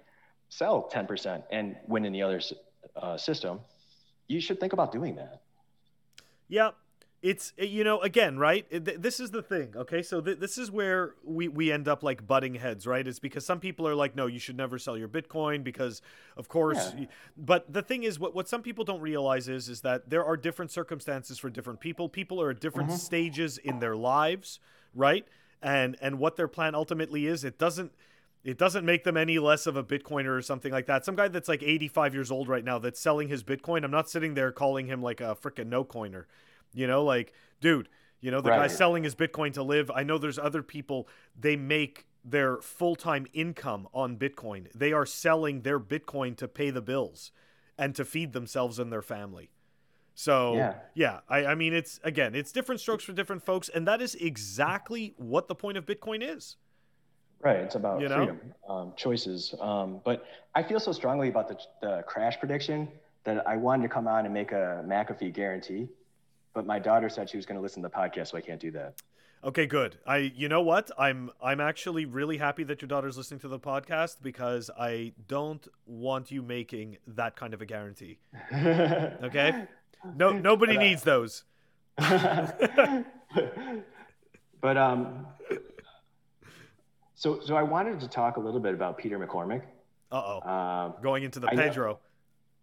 [0.49, 2.39] sell 10% and win in the other
[2.95, 3.59] uh, system,
[4.29, 5.41] you should think about doing that.
[6.47, 6.71] Yeah,
[7.27, 8.65] it's you know again right?
[8.71, 10.01] This is the thing okay?
[10.01, 13.05] So th- this is where we we end up like butting heads right?
[13.05, 16.01] It's because some people are like no you should never sell your bitcoin because
[16.37, 17.07] of course yeah.
[17.35, 20.37] but the thing is what what some people don't realize is is that there are
[20.37, 22.07] different circumstances for different people.
[22.07, 22.97] People are at different mm-hmm.
[22.97, 24.59] stages in their lives
[24.95, 25.27] right?
[25.61, 27.91] And and what their plan ultimately is it doesn't
[28.45, 31.03] it doesn't make them any less of a bitcoiner or something like that.
[31.03, 34.09] Some guy that's like 85 years old right now that's selling his bitcoin i'm not
[34.09, 36.25] sitting there calling him like a freaking no coiner
[36.77, 37.89] you know, like, dude,
[38.21, 38.61] you know, the right.
[38.61, 39.91] guy selling his Bitcoin to live.
[39.91, 41.07] I know there's other people,
[41.39, 44.67] they make their full time income on Bitcoin.
[44.73, 47.31] They are selling their Bitcoin to pay the bills
[47.77, 49.49] and to feed themselves and their family.
[50.13, 53.69] So, yeah, yeah I, I mean, it's again, it's different strokes for different folks.
[53.69, 56.57] And that is exactly what the point of Bitcoin is.
[57.39, 57.57] Right.
[57.57, 58.17] It's about you know?
[58.17, 59.53] freedom, um, choices.
[59.61, 62.87] Um, but I feel so strongly about the, the crash prediction
[63.25, 65.87] that I wanted to come on and make a McAfee guarantee
[66.57, 68.59] but my daughter said she was going to listen to the podcast, so I can't
[68.59, 68.95] do that.
[69.43, 69.99] Okay, good.
[70.07, 70.89] I you know what?
[70.97, 75.67] I'm I'm actually really happy that your daughter's listening to the podcast because I don't
[75.85, 78.17] want you making that kind of a guarantee.
[78.51, 79.67] okay?
[80.15, 81.43] No nobody but, uh, needs those.
[84.59, 85.27] but um
[87.13, 89.61] so so I wanted to talk a little bit about Peter McCormack.
[90.11, 90.39] Uh-oh.
[90.39, 91.99] Uh, Going into the Pedro.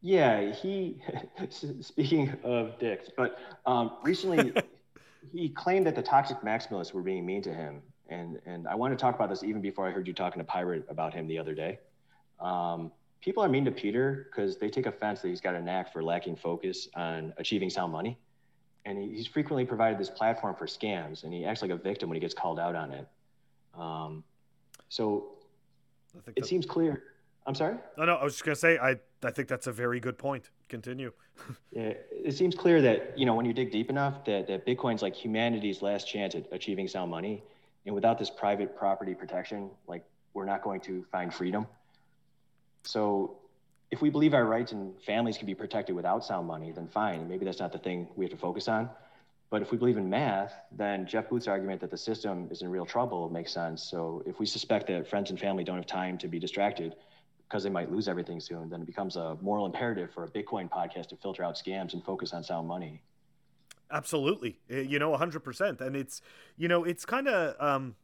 [0.04, 0.98] Yeah, he.
[1.80, 4.52] speaking of dicks, but um, recently
[5.32, 8.92] he claimed that the toxic maximalists were being mean to him, and and I want
[8.92, 11.38] to talk about this even before I heard you talking to Pirate about him the
[11.38, 11.78] other day.
[12.38, 15.90] Um, people are mean to Peter because they take offense that he's got a knack
[15.90, 18.18] for lacking focus on achieving sound money,
[18.84, 22.10] and he, he's frequently provided this platform for scams, and he acts like a victim
[22.10, 23.08] when he gets called out on it.
[23.72, 24.22] Um,
[24.90, 25.36] so
[26.36, 27.04] it seems clear.
[27.46, 27.76] I'm sorry.
[27.98, 28.14] No, no.
[28.14, 30.50] I was just gonna say I I think that's a very good point.
[30.68, 31.12] Continue.
[31.72, 35.02] yeah, it seems clear that you know when you dig deep enough that that Bitcoin's
[35.02, 37.42] like humanity's last chance at achieving sound money,
[37.84, 41.66] and without this private property protection, like we're not going to find freedom.
[42.84, 43.36] So
[43.90, 47.28] if we believe our rights and families can be protected without sound money, then fine.
[47.28, 48.90] Maybe that's not the thing we have to focus on.
[49.50, 52.68] But if we believe in math, then Jeff Booth's argument that the system is in
[52.70, 53.82] real trouble makes sense.
[53.84, 56.96] So if we suspect that friends and family don't have time to be distracted
[57.48, 60.68] because they might lose everything soon, then it becomes a moral imperative for a Bitcoin
[60.68, 63.00] podcast to filter out scams and focus on sound money.
[63.90, 64.58] Absolutely.
[64.70, 65.80] Eh, you know, 100%.
[65.80, 66.22] And it's,
[66.56, 67.94] you know, it's kind of, um,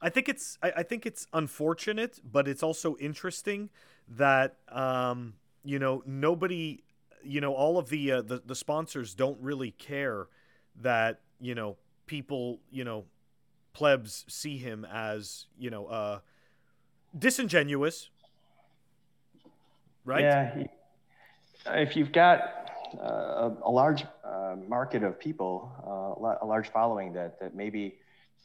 [0.00, 3.70] I think it's, I, I, think it's unfortunate, but it's also interesting
[4.08, 6.84] that, um, you know, nobody,
[7.24, 10.28] you know, all of the, uh, the, the sponsors don't really care
[10.80, 13.04] that, you know, people, you know,
[13.72, 16.20] plebs see him as, you know, uh,
[17.16, 18.10] disingenuous,
[20.08, 20.22] right?
[20.22, 20.64] Yeah.
[21.66, 27.38] If you've got uh, a, large uh, market of people, uh, a large following that
[27.40, 27.98] that maybe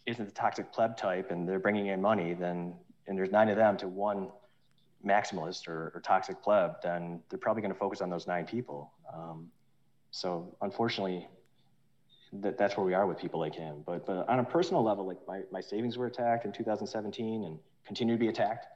[0.06, 2.76] isn't the toxic pleb type, and they're bringing in money, then
[3.08, 4.30] and there's nine of them to one
[5.06, 8.92] maximalist or, or toxic pleb, then they're probably going to focus on those nine people.
[9.14, 9.50] Um,
[10.12, 11.28] so unfortunately,
[12.42, 13.84] that, that's where we are with people like him.
[13.86, 17.58] But but on a personal level, like my, my savings were attacked in 2017 and
[17.86, 18.68] continue to be attacked.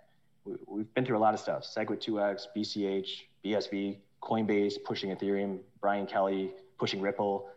[0.66, 3.10] We, have been through a lot of stuff: SegWit2x, BCH,
[3.46, 7.50] BSV, Coinbase pushing Ethereum, Brian Kelly pushing Ripple,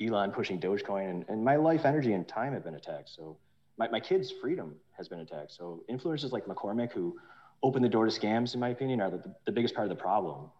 [0.00, 3.10] Elon pushing Dogecoin, and, and my life, energy, and time have been attacked.
[3.10, 3.36] So
[3.76, 5.52] my, my kids' freedom has been attacked.
[5.52, 7.18] So influencers like McCormack, who
[7.62, 10.00] open the door to scams, in my opinion, are the, the biggest part of the
[10.00, 10.50] problem.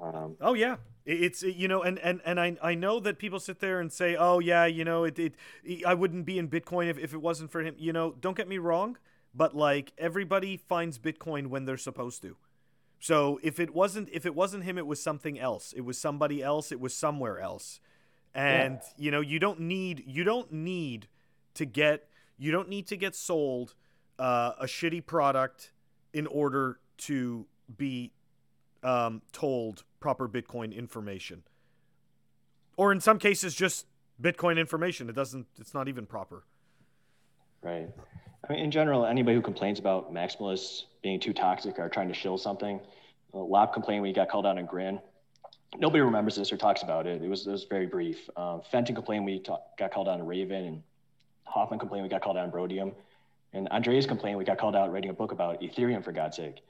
[0.00, 3.58] Um, oh yeah, it's you know, and and and I I know that people sit
[3.58, 5.34] there and say, oh yeah, you know, it, it
[5.84, 7.74] I wouldn't be in Bitcoin if, if it wasn't for him.
[7.78, 8.96] You know, don't get me wrong,
[9.38, 12.36] but like everybody finds Bitcoin when they're supposed to.
[12.98, 15.72] So if it wasn't if it wasn't him, it was something else.
[15.74, 16.72] It was somebody else.
[16.72, 17.80] It was somewhere else.
[18.34, 19.04] And yeah.
[19.04, 21.06] you know, you don't need you don't need
[21.54, 23.74] to get you don't need to get sold
[24.18, 25.70] uh, a shitty product
[26.12, 27.46] in order to
[27.76, 28.10] be
[28.82, 31.44] um, told proper Bitcoin information,
[32.76, 33.86] or in some cases, just
[34.20, 35.08] Bitcoin information.
[35.08, 35.46] It doesn't.
[35.60, 36.44] It's not even proper.
[37.62, 37.88] Right.
[38.48, 42.14] I mean, in general, anybody who complains about maximalists being too toxic or trying to
[42.14, 42.80] shill something,
[43.34, 45.00] uh, Lopp complained when he got called out on Grin.
[45.78, 47.22] Nobody remembers this or talks about it.
[47.22, 48.28] It was, it was very brief.
[48.38, 49.44] Um, Fenton complained we
[49.78, 50.82] got called out on Raven, and
[51.44, 52.94] Hoffman complained we got called out on Brodium.
[53.52, 56.62] And Andreas complained we got called out writing a book about Ethereum, for God's sake.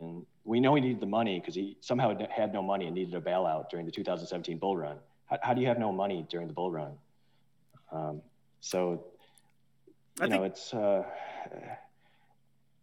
[0.00, 3.14] And we know he needed the money because he somehow had no money and needed
[3.14, 4.98] a bailout during the 2017 bull run.
[5.26, 6.92] How, how do you have no money during the bull run?
[7.90, 8.22] Um,
[8.60, 9.04] so
[10.20, 11.04] you know, it's uh,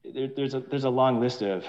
[0.03, 1.65] there, there's a there's a long list of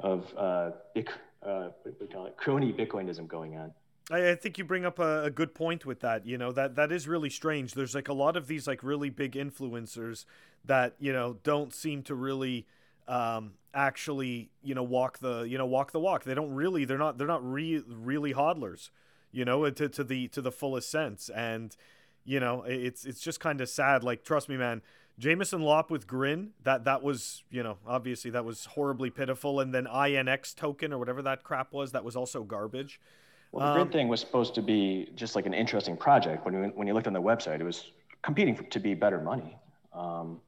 [0.00, 1.10] of uh, big,
[1.44, 3.72] uh, what we call it crony Bitcoinism going on.
[4.10, 6.26] I, I think you bring up a, a, good point with that.
[6.26, 7.74] You know that that is really strange.
[7.74, 10.24] There's like a lot of these like really big influencers
[10.64, 12.66] that you know don't seem to really
[13.08, 16.24] um, actually you know walk the you know walk the walk.
[16.24, 16.84] They don't really.
[16.84, 17.18] They're not.
[17.18, 18.90] They're not re- really hodlers.
[19.32, 21.28] You know to to the to the fullest sense.
[21.30, 21.76] And
[22.24, 24.04] you know it's it's just kind of sad.
[24.04, 24.82] Like trust me, man
[25.22, 29.60] Jameson Lopp with Grin, that that was, you know, obviously that was horribly pitiful.
[29.60, 33.00] And then INX token or whatever that crap was, that was also garbage.
[33.52, 36.44] Well, the um, Grin thing was supposed to be just like an interesting project.
[36.44, 39.56] When, when you looked on the website, it was competing for, to be better money.
[39.94, 40.40] Um,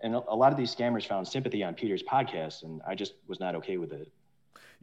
[0.00, 3.14] and a, a lot of these scammers found sympathy on Peter's podcast, and I just
[3.26, 4.12] was not okay with it.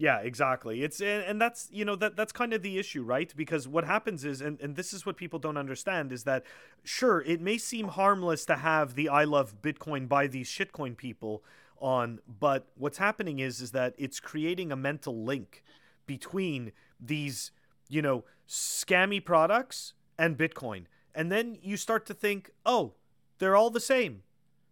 [0.02, 0.82] Yeah, exactly.
[0.82, 3.32] It's and that's you know that that's kind of the issue, right?
[3.38, 6.44] Because what happens is, and and this is what people don't understand is that,
[6.84, 11.44] sure, it may seem harmless to have the I love Bitcoin by these shitcoin people
[11.80, 15.64] on, but what's happening is is that it's creating a mental link
[16.08, 17.52] between these
[17.88, 22.94] you know scammy products and Bitcoin, and then you start to think, oh,
[23.38, 24.24] they're all the same,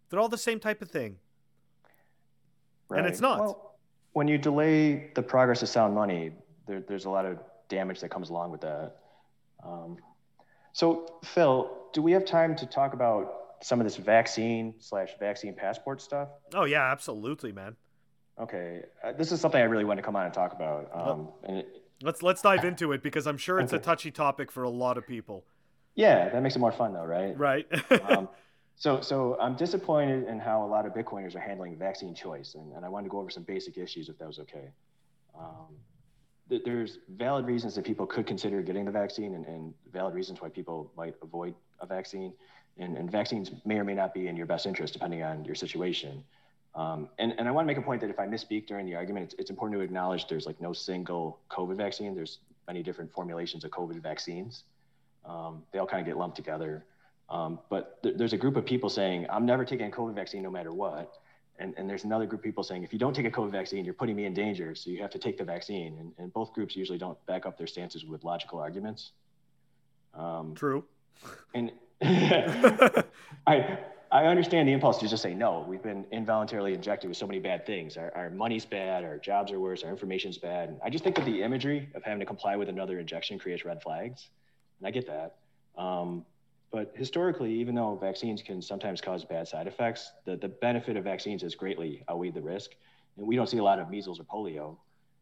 [0.08, 1.18] they're all the same type of thing,
[2.88, 2.98] right.
[2.98, 3.38] and it's not.
[3.38, 3.69] Well-
[4.12, 6.32] when you delay the progress of sound money,
[6.66, 8.96] there, there's a lot of damage that comes along with that.
[9.64, 9.98] Um,
[10.72, 15.54] so, Phil, do we have time to talk about some of this vaccine slash vaccine
[15.54, 16.28] passport stuff?
[16.54, 17.76] Oh yeah, absolutely, man.
[18.40, 20.90] Okay, uh, this is something I really want to come on and talk about.
[20.94, 23.80] Um, and it, let's let's dive into it because I'm sure it's okay.
[23.80, 25.44] a touchy topic for a lot of people.
[25.94, 27.38] Yeah, that makes it more fun though, right?
[27.38, 27.66] Right.
[28.08, 28.28] um,
[28.80, 32.72] So, so I'm disappointed in how a lot of Bitcoiners are handling vaccine choice, and,
[32.72, 34.70] and I wanted to go over some basic issues if that was okay.
[35.38, 35.76] Um,
[36.48, 40.40] th- there's valid reasons that people could consider getting the vaccine, and, and valid reasons
[40.40, 42.32] why people might avoid a vaccine.
[42.78, 45.54] And, and, vaccines may or may not be in your best interest depending on your
[45.54, 46.24] situation.
[46.74, 48.94] Um, and, and I want to make a point that if I misspeak during the
[48.94, 52.14] argument, it's, it's important to acknowledge there's like no single COVID vaccine.
[52.14, 54.64] There's many different formulations of COVID vaccines.
[55.26, 56.86] Um, they all kind of get lumped together.
[57.30, 60.42] Um, but th- there's a group of people saying, I'm never taking a COVID vaccine
[60.42, 61.18] no matter what.
[61.58, 63.84] And, and there's another group of people saying, if you don't take a COVID vaccine,
[63.84, 64.74] you're putting me in danger.
[64.74, 65.96] So you have to take the vaccine.
[65.98, 69.12] And, and both groups usually don't back up their stances with logical arguments.
[70.14, 70.84] Um, True.
[71.54, 71.70] And
[72.02, 73.04] I,
[74.10, 75.64] I understand the impulse to just say no.
[75.68, 77.96] We've been involuntarily injected with so many bad things.
[77.96, 80.70] Our, our money's bad, our jobs are worse, our information's bad.
[80.70, 83.64] And I just think that the imagery of having to comply with another injection creates
[83.64, 84.30] red flags.
[84.78, 85.36] And I get that.
[85.76, 86.24] Um,
[86.72, 91.04] but historically, even though vaccines can sometimes cause bad side effects, the, the benefit of
[91.04, 92.72] vaccines has greatly outweighed the risk.
[93.16, 94.76] And we don't see a lot of measles or polio.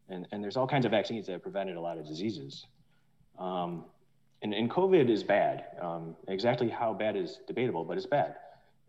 [0.09, 2.67] And, and there's all kinds of vaccines that have prevented a lot of diseases.
[3.39, 3.85] Um,
[4.43, 5.65] and, and COVID is bad.
[5.81, 8.37] Um, exactly how bad is debatable, but it's bad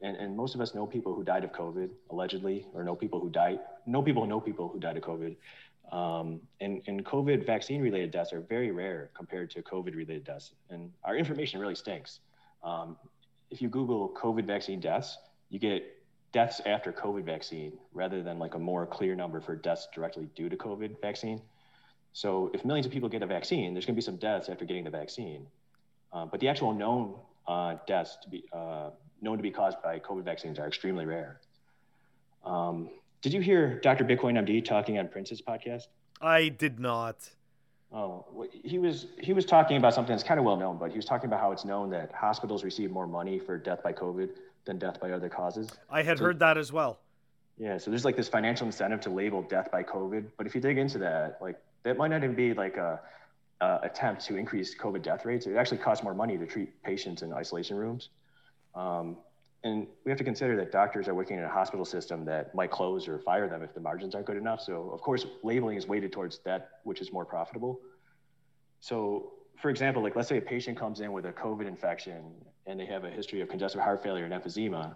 [0.02, 3.20] and, and most of us know people who died of COVID, allegedly, or know people
[3.20, 5.36] who died, know people know people who died of COVID.
[5.92, 10.52] Um, and, and COVID vaccine related deaths are very rare compared to COVID related deaths.
[10.70, 12.20] And our information really stinks.
[12.64, 12.98] Um,
[13.50, 15.18] if you Google COVID vaccine deaths,
[15.50, 15.96] you get
[16.32, 20.50] deaths after COVID vaccine rather than like a more clear number for deaths directly due
[20.50, 21.42] to COVID vaccine.
[22.14, 24.66] So if millions of people get a vaccine, there's going to be some deaths after
[24.66, 25.48] getting the vaccine.
[26.12, 27.16] Uh, but the actual known
[27.48, 28.90] uh, deaths to be uh,
[29.22, 31.40] known to be caused by COVID vaccines are extremely rare.
[32.46, 32.90] Um,
[33.22, 34.06] did you hear Dr.
[34.06, 35.88] Bitcoin MD talking on Prince's podcast?
[36.22, 37.30] I did not.
[37.92, 40.98] Oh, he was he was talking about something that's kind of well known, but he
[40.98, 44.30] was talking about how it's known that hospitals receive more money for death by COVID
[44.66, 45.70] than death by other causes.
[45.90, 47.00] I had so, heard that as well.
[47.58, 50.62] Yeah, so there's like this financial incentive to label death by COVID, but if you
[50.62, 53.00] dig into that, like that might not even be like a,
[53.60, 55.48] a attempt to increase COVID death rates.
[55.48, 58.10] It actually costs more money to treat patients in isolation rooms.
[58.76, 59.18] Um,
[59.64, 62.72] and we have to consider that doctors are working in a hospital system that might
[62.72, 64.62] close or fire them if the margins aren't good enough.
[64.62, 67.82] So, of course, labeling is weighted towards that which is more profitable.
[68.80, 72.24] So, for example, like let's say a patient comes in with a COVID infection
[72.66, 74.96] and they have a history of congestive heart failure and emphysema,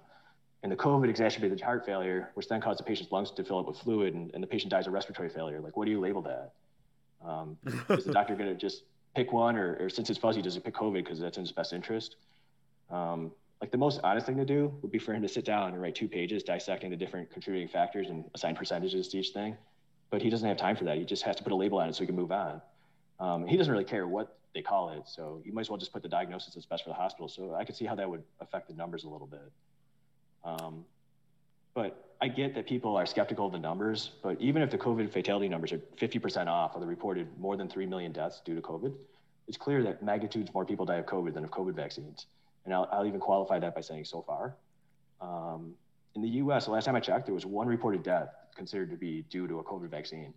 [0.61, 3.59] and the COVID exacerbated the heart failure, which then caused the patient's lungs to fill
[3.59, 5.59] up with fluid, and, and the patient dies of respiratory failure.
[5.59, 6.53] Like, what do you label that?
[7.25, 7.57] Um,
[7.89, 10.63] is the doctor going to just pick one, or, or since it's fuzzy, does it
[10.63, 12.15] pick COVID because that's in his best interest?
[12.89, 13.31] Um,
[13.63, 15.81] like the most honest thing to do would be for him to sit down and
[15.81, 19.55] write two pages dissecting the different contributing factors and assign percentages to each thing.
[20.09, 20.97] But he doesn't have time for that.
[20.97, 22.61] He just has to put a label on it so he can move on.
[23.21, 25.03] Um, he doesn't really care what they call it.
[25.05, 27.29] So you might as well just put the diagnosis that's best for the hospital.
[27.29, 29.49] So I could see how that would affect the numbers a little bit.
[30.43, 30.83] Um,
[31.73, 35.09] but I get that people are skeptical of the numbers, but even if the COVID
[35.09, 38.61] fatality numbers are 50% off of the reported more than 3 million deaths due to
[38.61, 38.93] COVID,
[39.47, 42.25] it's clear that magnitudes more people die of COVID than of COVID vaccines
[42.65, 44.55] and I'll, I'll even qualify that by saying so far.
[45.21, 45.73] Um,
[46.15, 48.97] in the US, the last time I checked, there was one reported death considered to
[48.97, 50.33] be due to a COVID vaccine.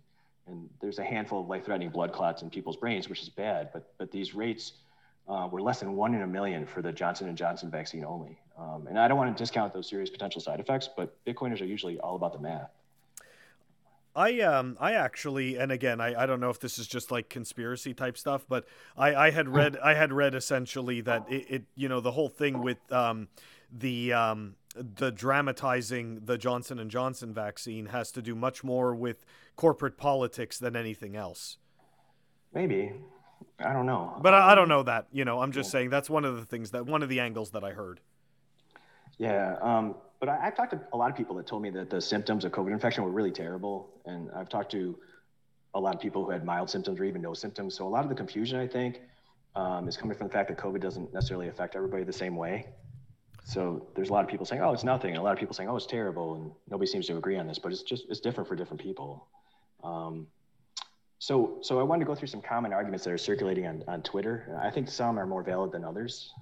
[0.47, 3.69] And there's a handful of life threatening blood clots in people's brains, which is bad,
[3.73, 4.73] but, but these rates
[5.27, 8.39] uh, were less than one in a million for the Johnson & Johnson vaccine only.
[8.57, 11.65] Um, and I don't want to discount those serious potential side effects, but Bitcoiners are
[11.65, 12.71] usually all about the math.
[14.17, 17.29] I um I actually and again I, I don't know if this is just like
[17.29, 18.65] conspiracy type stuff, but
[18.97, 22.27] I, I had read I had read essentially that it, it you know the whole
[22.27, 23.27] thing with um
[23.71, 29.23] the um the dramatizing the Johnson and Johnson vaccine has to do much more with
[29.55, 31.57] corporate politics than anything else.
[32.53, 32.93] Maybe.
[33.59, 34.17] I don't know.
[34.19, 35.07] But I, I don't know that.
[35.11, 35.73] You know, I'm just yeah.
[35.73, 37.99] saying that's one of the things that one of the angles that I heard.
[39.19, 39.57] Yeah.
[39.61, 42.01] Um, but I, have talked to a lot of people that told me that the
[42.01, 43.89] symptoms of COVID infection were really terrible.
[44.05, 44.97] And I've talked to
[45.73, 47.75] a lot of people who had mild symptoms or even no symptoms.
[47.75, 49.01] So a lot of the confusion, I think,
[49.55, 52.67] um, is coming from the fact that COVID doesn't necessarily affect everybody the same way.
[53.43, 55.55] So there's a lot of people saying, "Oh, it's nothing," and a lot of people
[55.55, 57.57] saying, "Oh, it's terrible," and nobody seems to agree on this.
[57.57, 59.27] But it's just it's different for different people.
[59.83, 60.27] Um,
[61.19, 64.01] so so I wanted to go through some common arguments that are circulating on on
[64.01, 64.59] Twitter.
[64.61, 66.33] I think some are more valid than others.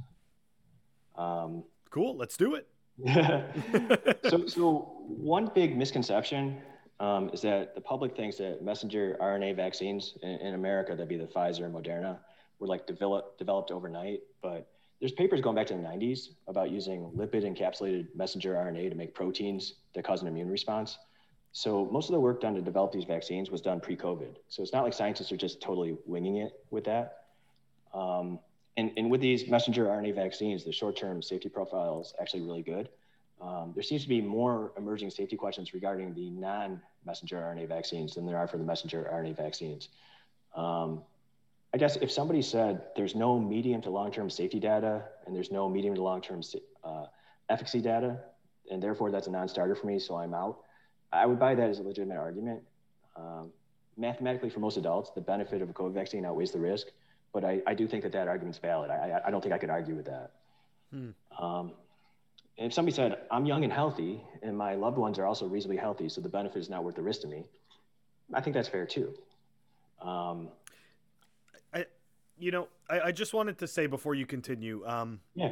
[1.15, 2.17] Um, cool.
[2.17, 2.67] Let's do it.
[4.29, 6.57] so, so one big misconception
[6.99, 11.17] um, is that the public thinks that messenger RNA vaccines in, in, America, that'd be
[11.17, 12.17] the Pfizer and Moderna,
[12.59, 14.21] were like develop, developed overnight.
[14.41, 14.69] But
[15.01, 19.13] there's papers going back to the 90s about using lipid encapsulated messenger RNA to make
[19.13, 20.97] proteins that cause an immune response.
[21.51, 24.35] So most of the work done to develop these vaccines was done pre-COVID.
[24.47, 27.23] So it's not like scientists are just totally winging it with that.
[27.93, 28.39] Um,
[28.77, 32.89] and, and with these messenger RNA vaccines, the short-term safety profile is actually really good.
[33.41, 38.25] Um, there seems to be more emerging safety questions regarding the non-messenger RNA vaccines than
[38.25, 39.89] there are for the messenger RNA vaccines.
[40.55, 41.03] Um,
[41.73, 45.69] I guess if somebody said there's no medium to long-term safety data and there's no
[45.69, 46.41] medium to long-term
[46.83, 47.05] uh,
[47.49, 48.19] efficacy data,
[48.71, 50.59] and therefore that's a non-starter for me, so I'm out.
[51.11, 52.61] I would buy that as a legitimate argument.
[53.15, 53.51] Um,
[53.97, 56.87] mathematically, for most adults, the benefit of a COVID vaccine outweighs the risk,
[57.35, 58.89] but I, I do think that that argument's valid.
[58.89, 60.31] I, I don't think I could argue with that.
[60.89, 61.09] Hmm.
[61.37, 61.73] Um,
[62.55, 66.07] if somebody said, I'm young and healthy, and my loved ones are also reasonably healthy,
[66.07, 67.43] so the benefit is not worth the risk to me,
[68.33, 69.13] I think that's fair too.
[70.01, 70.47] Um,
[71.73, 71.87] I,
[72.37, 74.85] you know, I, I, just wanted to say before you continue.
[74.87, 75.51] Um, yeah.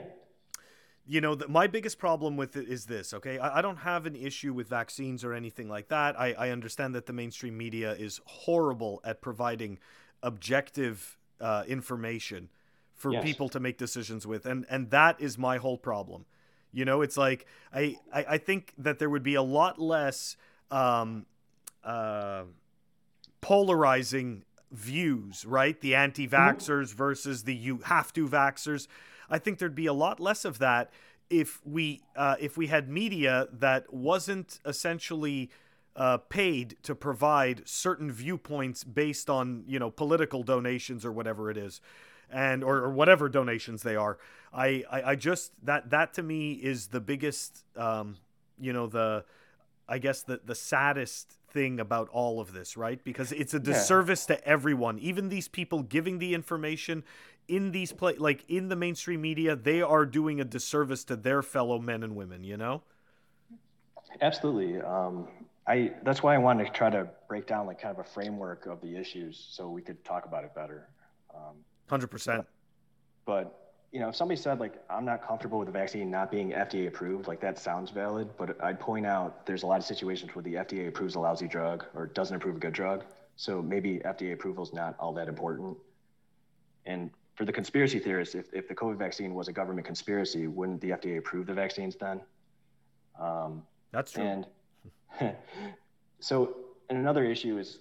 [1.05, 3.39] You know, the, my biggest problem with it is this, okay?
[3.39, 6.17] I, I, don't have an issue with vaccines or anything like that.
[6.17, 9.79] I, I understand that the mainstream media is horrible at providing
[10.21, 12.49] objective uh, information
[12.93, 13.23] for yes.
[13.23, 14.45] people to make decisions with.
[14.45, 16.25] And, and that is my whole problem
[16.73, 20.35] you know, it's like I, I, I think that there would be a lot less
[20.71, 21.27] um,
[21.83, 22.43] uh,
[23.39, 25.79] polarizing views, right?
[25.79, 26.97] The anti-vaxxers mm-hmm.
[26.97, 28.87] versus the you have to vaxxers.
[29.29, 30.91] I think there'd be a lot less of that
[31.29, 35.51] if we uh, if we had media that wasn't essentially
[35.95, 41.57] uh, paid to provide certain viewpoints based on you know political donations or whatever it
[41.57, 41.81] is
[42.31, 44.17] and or, or whatever donations they are.
[44.53, 48.17] I, I, I just that that to me is the biggest um,
[48.59, 49.25] you know the
[49.87, 53.03] I guess the the saddest thing about all of this, right?
[53.03, 54.37] Because it's a disservice yeah.
[54.37, 57.03] to everyone, even these people giving the information
[57.47, 61.41] in these play like in the mainstream media, they are doing a disservice to their
[61.41, 62.81] fellow men and women, you know?
[64.21, 64.81] Absolutely.
[64.81, 65.27] Um,
[65.65, 68.65] I that's why I wanted to try to break down like kind of a framework
[68.65, 70.89] of the issues so we could talk about it better.
[71.33, 71.55] Um,
[71.89, 72.45] Hundred percent.
[73.25, 73.59] But
[73.91, 76.87] you know, if somebody said like I'm not comfortable with the vaccine not being FDA
[76.87, 78.29] approved, like that sounds valid.
[78.37, 81.47] But I'd point out there's a lot of situations where the FDA approves a lousy
[81.47, 83.05] drug or doesn't approve a good drug.
[83.35, 85.77] So maybe FDA approval is not all that important.
[86.85, 90.81] And for the conspiracy theorists, if, if the COVID vaccine was a government conspiracy, wouldn't
[90.81, 92.21] the FDA approve the vaccines then?
[93.19, 94.23] Um, That's true.
[94.23, 94.45] And
[96.19, 96.55] so,
[96.89, 97.79] and another issue is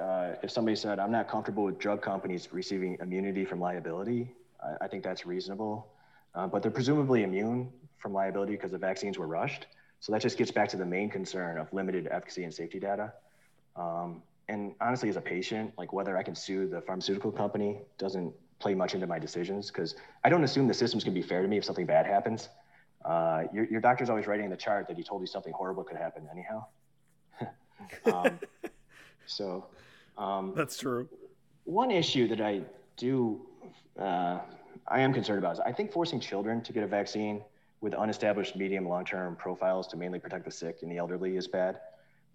[0.00, 4.84] uh, if somebody said, I'm not comfortable with drug companies receiving immunity from liability, I,
[4.84, 5.88] I think that's reasonable.
[6.34, 9.66] Uh, but they're presumably immune from liability because the vaccines were rushed.
[10.00, 13.12] So that just gets back to the main concern of limited efficacy and safety data.
[13.76, 18.34] Um, and honestly, as a patient, like whether I can sue the pharmaceutical company doesn't
[18.58, 19.94] play much into my decisions because
[20.24, 22.48] I don't assume the system's gonna be fair to me if something bad happens.
[23.04, 25.82] Uh, your, your doctor's always writing in the chart that he told you something horrible
[25.82, 26.64] could happen anyhow.
[28.12, 28.38] um,
[29.26, 29.66] so
[30.16, 31.08] um, that's true.
[31.64, 32.62] One issue that I
[32.96, 33.40] do,
[33.98, 34.38] uh,
[34.88, 37.42] I am concerned about is I think forcing children to get a vaccine
[37.80, 41.80] with unestablished medium long-term profiles to mainly protect the sick and the elderly is bad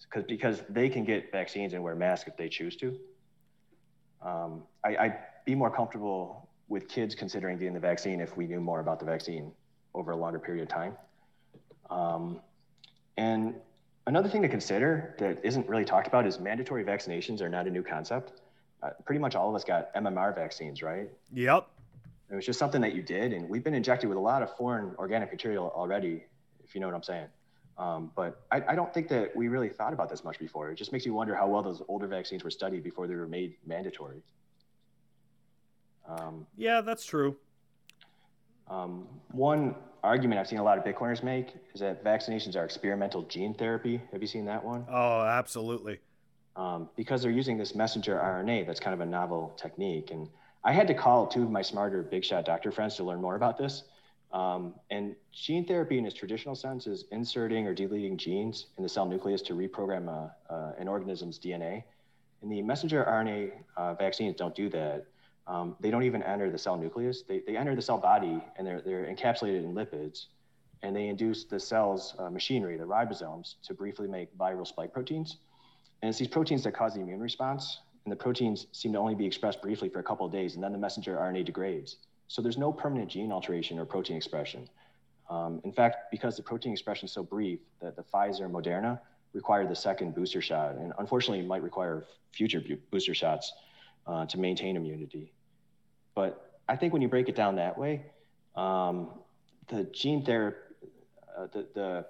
[0.02, 2.98] because because they can get vaccines and wear masks if they choose to.
[4.22, 8.60] Um, I, I'd be more comfortable with kids considering getting the vaccine if we knew
[8.60, 9.52] more about the vaccine
[9.98, 10.96] over a longer period of time.
[11.90, 12.40] Um,
[13.18, 13.56] and
[14.08, 17.70] Another thing to consider that isn't really talked about is mandatory vaccinations are not a
[17.70, 18.40] new concept.
[18.82, 21.10] Uh, pretty much all of us got MMR vaccines, right?
[21.34, 21.68] Yep.
[22.32, 24.56] It was just something that you did, and we've been injected with a lot of
[24.56, 26.24] foreign organic material already,
[26.64, 27.28] if you know what I'm saying.
[27.78, 30.72] Um, but I, I, don't think that we really thought about this much before.
[30.72, 33.28] It just makes you wonder how well those older vaccines were studied before they were
[33.28, 34.24] made mandatory.
[36.08, 37.36] Um, yeah, that's true.
[38.70, 43.24] Um, one argument I've seen a lot of Bitcoiners make is that vaccinations are experimental
[43.24, 44.02] gene therapy.
[44.12, 44.86] Have you seen that one?
[44.90, 46.00] Oh, absolutely.
[46.56, 50.12] Um, because they're using this messenger RNA that's kind of a novel technique.
[50.12, 50.28] And
[50.64, 53.36] I had to call two of my smarter big shot doctor friends to learn more
[53.36, 53.84] about this.
[54.34, 58.90] Um, and gene therapy, in its traditional sense, is inserting or deleting genes in the
[58.90, 61.84] cell nucleus to reprogram a, uh, uh, an organism's DNA.
[62.42, 65.06] And the messenger RNA uh, vaccines don't do that.
[65.48, 67.24] Um, they don't even enter the cell nucleus.
[67.24, 70.26] They, they enter the cell body and they're, they're encapsulated in lipids.
[70.84, 75.38] And they induce the cell's uh, machinery, the ribosomes, to briefly make viral spike proteins.
[76.02, 77.80] And it's these proteins that cause the immune response.
[78.06, 80.64] And the proteins seem to only be expressed briefly for a couple of days, and
[80.64, 81.98] then the messenger RNA degrades.
[82.28, 84.70] So there's no permanent gene alteration or protein expression.
[85.30, 89.00] Um, in fact, because the protein expression is so brief, that the Pfizer and Moderna
[89.34, 93.52] require the second booster shot, and unfortunately might require future booster shots
[94.06, 95.34] uh, to maintain immunity.
[96.18, 98.02] But I think when you break it down that way,
[98.56, 99.10] um,
[99.68, 100.58] the gene therapy,
[101.38, 102.06] uh, the, the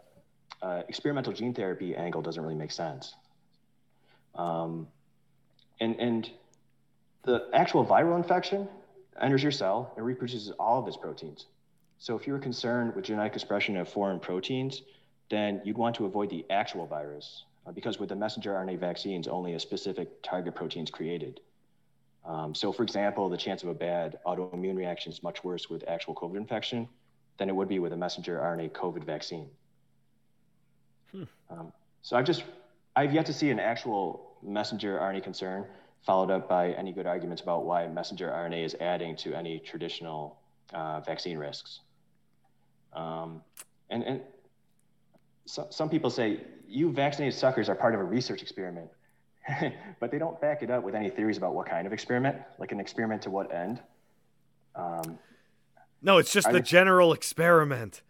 [0.62, 3.14] uh, experimental gene therapy angle doesn't really make sense.
[4.34, 4.88] Um,
[5.82, 6.32] and, and
[7.24, 8.70] the actual viral infection,
[9.22, 11.47] enters your cell and reproduces all of its proteins.
[11.99, 14.84] So if you're concerned with genetic expression of foreign proteins,
[15.30, 19.28] then you'd want to avoid the actual virus uh, because with the messenger RNA vaccines,
[19.28, 21.41] only a specific target protein is created.
[22.28, 25.84] Um, so for example, the chance of a bad autoimmune reaction is much worse with
[25.88, 26.88] actual COVID infection
[27.38, 29.47] than it would be with a messenger RNA COVID vaccine.
[31.11, 31.23] Hmm.
[31.49, 32.43] Um, so I've just,
[32.95, 35.65] I've yet to see an actual messenger RNA concern
[36.05, 40.39] followed up by any good arguments about why messenger RNA is adding to any traditional
[40.73, 41.80] uh, vaccine risks.
[42.93, 43.41] Um,
[43.89, 44.21] and and
[45.45, 48.89] so, some people say, you vaccinated suckers are part of a research experiment.
[50.00, 52.72] but they don't back it up with any theories about what kind of experiment, like
[52.72, 53.80] an experiment to what end.
[54.76, 55.20] Um,
[56.02, 58.02] no, it's just the they, general experiment.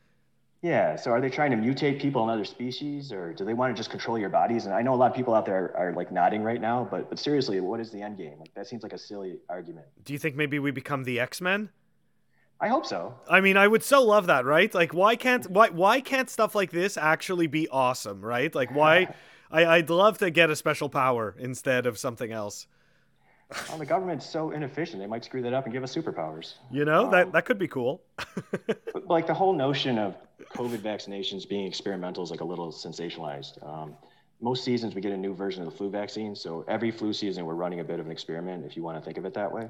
[0.62, 0.96] Yeah.
[0.96, 3.80] So are they trying to mutate people in other species, or do they want to
[3.80, 4.66] just control your bodies?
[4.66, 6.88] And I know a lot of people out there are, are like nodding right now,
[6.90, 8.40] but but seriously, what is the end game?
[8.40, 9.86] Like that seems like a silly argument.
[10.04, 11.70] Do you think maybe we become the X Men?
[12.60, 13.14] I hope so.
[13.30, 14.74] I mean, I would so love that, right?
[14.74, 18.54] Like, why can't why why can't stuff like this actually be awesome, right?
[18.54, 19.14] Like, why?
[19.52, 22.68] I, I'd love to get a special power instead of something else.
[23.70, 26.56] Well, the government's so inefficient; they might screw that up and give us superpowers.
[26.70, 28.02] You know um, that that could be cool.
[29.06, 30.16] like the whole notion of
[30.54, 33.66] COVID vaccinations being experimental is like a little sensationalized.
[33.66, 33.96] Um,
[34.42, 37.46] most seasons we get a new version of the flu vaccine, so every flu season
[37.46, 39.52] we're running a bit of an experiment, if you want to think of it that
[39.52, 39.70] way.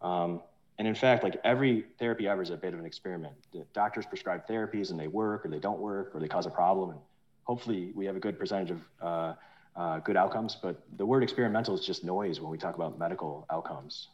[0.00, 0.40] Um,
[0.78, 3.34] and in fact, like every therapy ever is a bit of an experiment.
[3.52, 6.50] The doctors prescribe therapies and they work, or they don't work, or they cause a
[6.50, 6.90] problem.
[6.90, 7.00] And
[7.44, 9.34] hopefully we have a good percentage of uh,
[9.74, 13.46] uh, good outcomes, but the word experimental is just noise when we talk about medical
[13.50, 14.08] outcomes.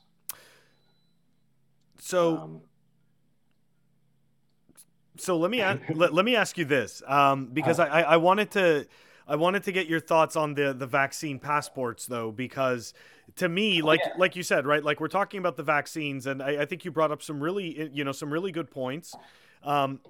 [1.98, 2.60] So, um,
[5.16, 8.16] so let me ask, let, let me ask you this, um, because uh, I, I
[8.18, 8.86] wanted to
[9.26, 12.94] I wanted to get your thoughts on the the vaccine passports though, because
[13.36, 14.12] to me, oh, like yeah.
[14.18, 16.90] like you said, right, like we're talking about the vaccines, and I, I, think you
[16.90, 19.14] brought up some really you know some really good points.
[19.62, 20.00] Um,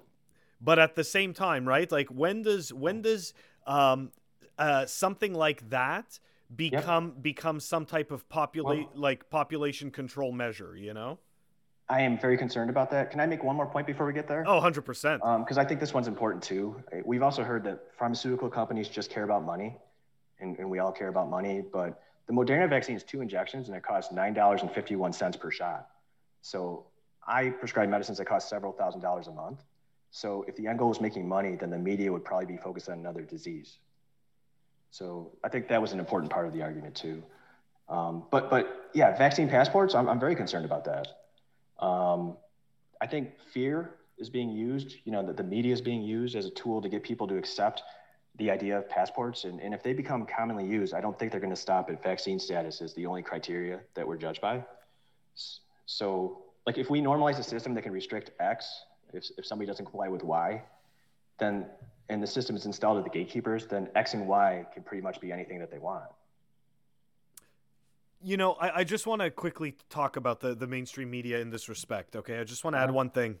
[0.59, 1.91] but at the same time, right?
[1.91, 3.33] Like when does when does
[3.67, 4.11] um,
[4.57, 6.19] uh, something like that
[6.55, 7.21] become yep.
[7.21, 10.75] become some type of populate like population control measure?
[10.75, 11.19] You know.
[11.89, 13.11] I am very concerned about that.
[13.11, 14.43] Can I make one more point before we get there?
[14.47, 14.83] Oh, 100%.
[14.83, 16.81] Because um, I think this one's important too.
[17.03, 19.75] We've also heard that pharmaceutical companies just care about money,
[20.39, 21.61] and, and we all care about money.
[21.61, 25.89] But the Moderna vaccine is two injections, and it costs $9.51 per shot.
[26.41, 26.85] So
[27.27, 29.63] I prescribe medicines that cost several thousand dollars a month.
[30.11, 32.87] So if the end goal is making money, then the media would probably be focused
[32.87, 33.77] on another disease.
[34.91, 37.23] So I think that was an important part of the argument too.
[37.89, 39.95] Um, but but yeah, vaccine passports.
[39.95, 41.07] I'm I'm very concerned about that.
[41.83, 42.37] Um,
[43.01, 44.95] I think fear is being used.
[45.03, 47.37] You know, that the media is being used as a tool to get people to
[47.37, 47.83] accept
[48.37, 49.43] the idea of passports.
[49.43, 52.01] And, and if they become commonly used, I don't think they're going to stop at
[52.01, 54.63] vaccine status as the only criteria that we're judged by.
[55.85, 59.85] So, like, if we normalize a system that can restrict X, if, if somebody doesn't
[59.85, 60.63] comply with Y,
[61.37, 61.65] then
[62.09, 65.19] and the system is installed at the gatekeepers, then X and Y can pretty much
[65.19, 66.05] be anything that they want.
[68.23, 71.49] You know, I, I just want to quickly talk about the, the mainstream media in
[71.49, 72.15] this respect.
[72.15, 72.93] Okay, I just want to add uh-huh.
[72.93, 73.39] one thing.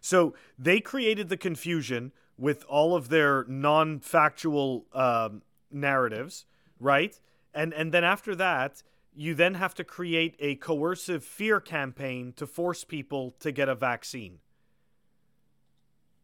[0.00, 6.46] So they created the confusion with all of their non-factual um, narratives,
[6.80, 7.18] right?
[7.54, 8.82] And and then after that,
[9.14, 13.74] you then have to create a coercive fear campaign to force people to get a
[13.74, 14.38] vaccine.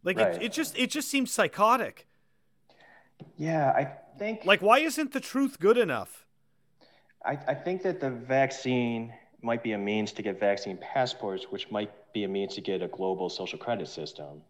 [0.03, 0.35] Like right.
[0.37, 2.07] it, it just it just seems psychotic.
[3.37, 6.27] Yeah, I think like why isn't the truth good enough?
[7.25, 9.13] I, I think that the vaccine
[9.43, 12.83] might be a means to get vaccine passports, which might be a means to get
[12.83, 14.43] a global social credit system.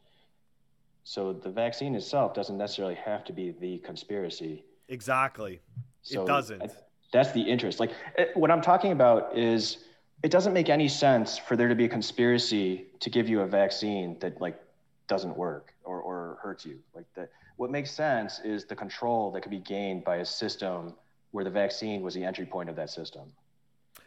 [1.04, 4.64] So the vaccine itself doesn't necessarily have to be the conspiracy.
[4.88, 5.60] Exactly.
[6.02, 6.62] So it doesn't.
[6.62, 6.68] I,
[7.12, 7.80] that's the interest.
[7.80, 9.78] Like it, what I'm talking about is
[10.22, 13.46] it doesn't make any sense for there to be a conspiracy to give you a
[13.46, 14.60] vaccine that like
[15.06, 16.78] doesn't work or, or hurts you.
[16.94, 20.94] Like that what makes sense is the control that could be gained by a system
[21.30, 23.32] where the vaccine was the entry point of that system.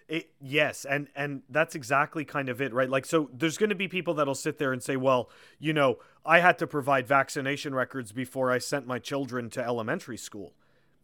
[0.08, 2.90] It, yes, and and that's exactly kind of it, right?
[2.90, 6.00] Like, so there's going to be people that'll sit there and say, "Well, you know,
[6.26, 10.54] I had to provide vaccination records before I sent my children to elementary school."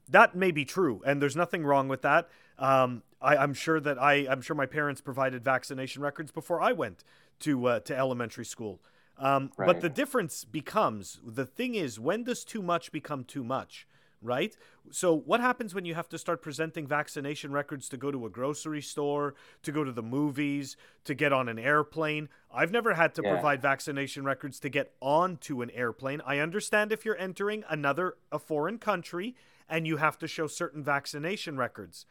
[0.09, 2.29] that may be true, and there's nothing wrong with that.
[2.57, 6.71] Um, I, am sure that I, I'm sure my parents provided vaccination records before I
[6.71, 7.03] went
[7.41, 8.79] to uh, to elementary school.
[9.19, 9.65] Um, right.
[9.65, 13.87] But the difference becomes the thing is when does too much become too much,
[14.21, 14.55] right?
[14.91, 18.29] So what happens when you have to start presenting vaccination records to go to a
[18.29, 22.29] grocery store, to go to the movies, to get on an airplane?
[22.53, 23.33] I've never had to yeah.
[23.33, 26.21] provide vaccination records to get onto an airplane.
[26.25, 29.35] I understand if you're entering another a foreign country
[29.69, 32.05] and you have to show certain vaccination records.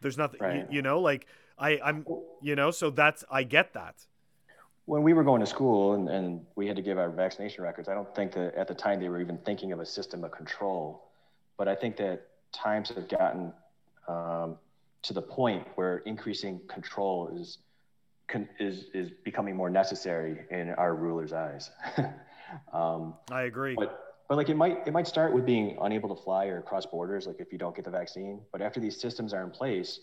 [0.00, 0.56] There's nothing, right.
[0.56, 1.26] you, you, know, like
[1.58, 2.04] I, I'm,
[2.42, 4.06] you know, so that's I get that.
[4.86, 7.88] When we were going to school and, and we had to give our vaccination records,
[7.88, 10.32] I don't think that at the time they were even thinking of a system of
[10.32, 11.03] control.
[11.56, 13.52] But I think that times have gotten
[14.08, 14.56] um,
[15.02, 17.58] to the point where increasing control is
[18.58, 21.70] is is becoming more necessary in our rulers' eyes.
[22.72, 23.74] um, I agree.
[23.76, 26.86] But but like it might it might start with being unable to fly or cross
[26.86, 28.40] borders, like if you don't get the vaccine.
[28.50, 30.00] But after these systems are in place,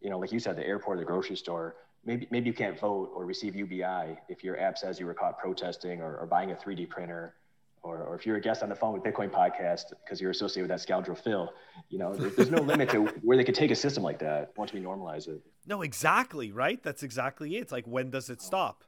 [0.00, 3.10] you know, like you said, the airport, the grocery store, maybe maybe you can't vote
[3.14, 6.54] or receive UBI if your app says you were caught protesting or, or buying a
[6.54, 7.34] 3D printer
[7.82, 10.62] or, or if you're a guest on the Fun with Bitcoin podcast because you're associated
[10.62, 11.52] with that scoundrel Phil,
[11.88, 14.72] you know, there's no limit to where they could take a system like that once
[14.72, 15.40] we normalize it.
[15.66, 16.82] No, exactly, right?
[16.82, 17.60] That's exactly it.
[17.60, 18.84] It's like when does it stop?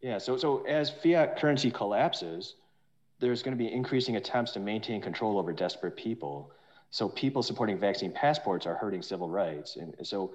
[0.00, 2.54] Yeah, so so as fiat currency collapses,
[3.18, 6.52] there's going to be increasing attempts to maintain control over desperate people.
[6.90, 10.32] So people supporting vaccine passports are hurting civil rights, and so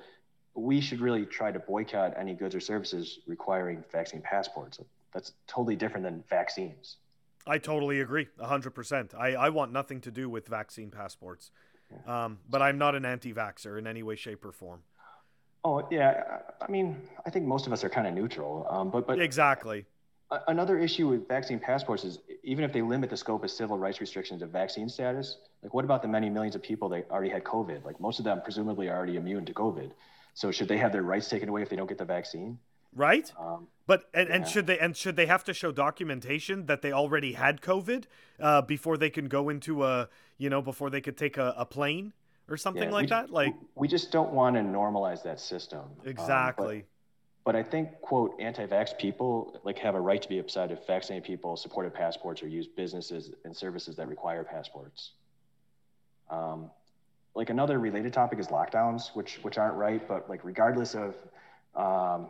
[0.54, 4.80] we should really try to boycott any goods or services requiring vaccine passports.
[5.14, 6.98] That's totally different than vaccines.
[7.46, 9.14] I totally agree, 100%.
[9.16, 11.52] I, I want nothing to do with vaccine passports.
[12.08, 14.82] Um, but I'm not an anti vaxxer in any way, shape, or form.
[15.64, 16.40] Oh, yeah.
[16.62, 18.68] I mean, I think most of us are kind of neutral.
[18.70, 19.86] Um, but, but Exactly.
[20.48, 24.02] another issue with vaccine passports is even if they limit the scope of civil rights
[24.02, 27.44] restrictions of vaccine status, like what about the many millions of people that already had
[27.44, 27.86] COVID?
[27.86, 29.92] Like most of them presumably are already immune to COVID.
[30.34, 32.58] So should they have their rights taken away if they don't get the vaccine?
[32.96, 33.32] Right?
[33.40, 34.36] Um, but and, yeah.
[34.36, 38.06] and should they and should they have to show documentation that they already had COVID
[38.40, 41.66] uh, before they can go into a you know before they could take a, a
[41.66, 42.14] plane
[42.50, 43.30] or something yeah, like that?
[43.30, 45.82] Like we just don't want to normalize that system.
[46.06, 46.78] Exactly.
[46.78, 46.84] Um,
[47.44, 50.88] but, but, I think quote anti-vax people like have a right to be upset if
[50.88, 55.12] vaccinated people supported passports or use businesses and services that require passports.
[56.30, 56.72] Um,
[57.36, 61.16] like another related topic is lockdowns, which which aren't right, but like regardless of
[61.76, 62.30] um,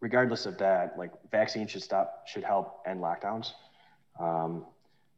[0.00, 3.52] regardless of that, like vaccines should stop, should help end lockdowns.
[4.20, 4.64] Um,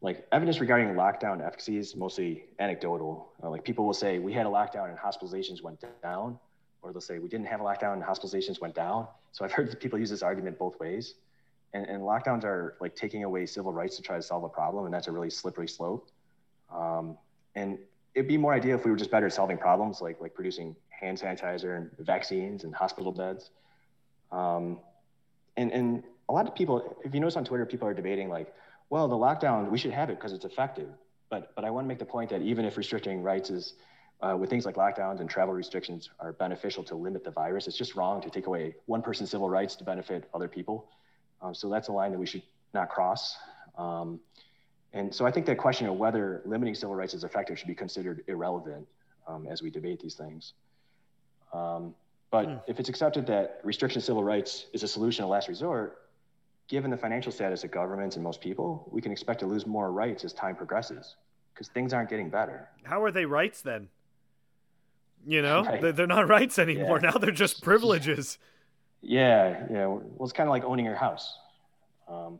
[0.02, 3.32] like evidence regarding lockdown efficacy is mostly anecdotal.
[3.42, 6.38] Uh, like people will say we had a lockdown and hospitalizations went down,
[6.82, 9.06] or they'll say we didn't have a lockdown and hospitalizations went down.
[9.32, 11.14] So I've heard people use this argument both ways.
[11.72, 14.86] And, and lockdowns are like taking away civil rights to try to solve a problem,
[14.86, 16.10] and that's a really slippery slope.
[16.74, 17.16] Um,
[17.54, 17.78] and
[18.14, 20.74] it'd be more ideal if we were just better at solving problems, like like producing
[20.88, 23.50] hand sanitizer and vaccines and hospital beds.
[24.32, 24.78] Um,
[25.56, 28.52] and, and a lot of people, if you notice on Twitter, people are debating like,
[28.88, 30.88] well, the lockdown, we should have it because it's effective.
[31.28, 33.74] But, but I want to make the point that even if restricting rights is,
[34.20, 37.76] uh, with things like lockdowns and travel restrictions are beneficial to limit the virus, it's
[37.76, 40.88] just wrong to take away one person's civil rights to benefit other people.
[41.40, 42.42] Um, so that's a line that we should
[42.74, 43.36] not cross.
[43.78, 44.20] Um,
[44.92, 47.74] and so I think that question of whether limiting civil rights is effective should be
[47.74, 48.86] considered irrelevant
[49.26, 50.54] um, as we debate these things.
[51.52, 51.94] Um,
[52.30, 52.62] but mm.
[52.66, 55.98] if it's accepted that restriction of civil rights is a solution of last resort,
[56.68, 59.90] given the financial status of governments and most people, we can expect to lose more
[59.90, 61.16] rights as time progresses
[61.52, 62.68] because things aren't getting better.
[62.84, 63.88] How are they rights then?
[65.26, 65.94] You know, right.
[65.94, 67.00] they're not rights anymore.
[67.02, 67.10] Yeah.
[67.10, 68.38] Now they're just privileges.
[69.02, 69.86] Yeah, yeah.
[69.86, 71.36] Well, it's kind of like owning your house.
[72.08, 72.38] Um,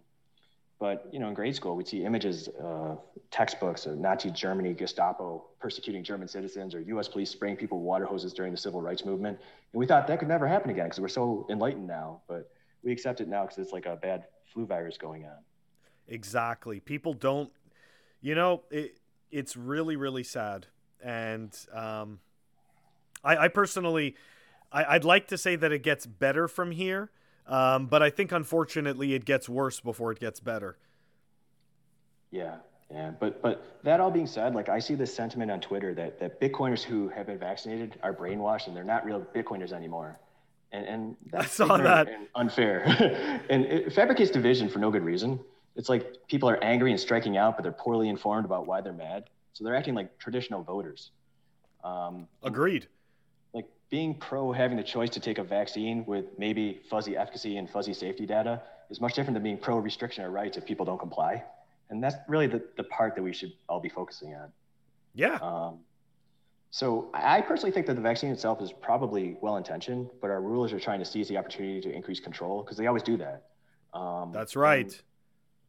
[0.80, 2.96] but you know, in grade school, we'd see images, uh,
[3.30, 7.06] textbooks of Nazi Germany, Gestapo persecuting German citizens, or U.S.
[7.06, 9.38] police spraying people with water hoses during the civil rights movement.
[9.72, 12.22] And we thought that could never happen again because we're so enlightened now.
[12.26, 12.50] But
[12.82, 15.36] we accept it now because it's like a bad flu virus going on.
[16.08, 16.80] Exactly.
[16.80, 17.52] People don't.
[18.22, 18.98] You know, it,
[19.30, 20.66] it's really, really sad.
[21.02, 22.20] And um,
[23.22, 24.16] I, I personally,
[24.72, 27.10] I, would like to say that it gets better from here
[27.50, 30.78] um, but I think unfortunately it gets worse before it gets better.
[32.30, 32.56] Yeah,
[32.90, 33.10] yeah.
[33.18, 36.40] But but that all being said, like I see this sentiment on Twitter that that
[36.40, 40.18] Bitcoiners who have been vaccinated are brainwashed and they're not real Bitcoiners anymore.
[40.70, 42.08] And and that's I saw that.
[42.36, 42.84] unfair.
[43.50, 45.40] and it fabricates division for no good reason.
[45.74, 48.92] It's like people are angry and striking out, but they're poorly informed about why they're
[48.92, 49.24] mad.
[49.54, 51.10] So they're acting like traditional voters.
[51.82, 52.86] Um, Agreed
[53.90, 57.92] being pro having the choice to take a vaccine with maybe fuzzy efficacy and fuzzy
[57.92, 61.42] safety data is much different than being pro restriction of rights if people don't comply.
[61.90, 64.52] And that's really the, the part that we should all be focusing on.
[65.14, 65.34] Yeah.
[65.42, 65.80] Um,
[66.70, 70.72] so I personally think that the vaccine itself is probably well intentioned, but our rulers
[70.72, 73.46] are trying to seize the opportunity to increase control because they always do that.
[73.92, 75.00] Um, that's right.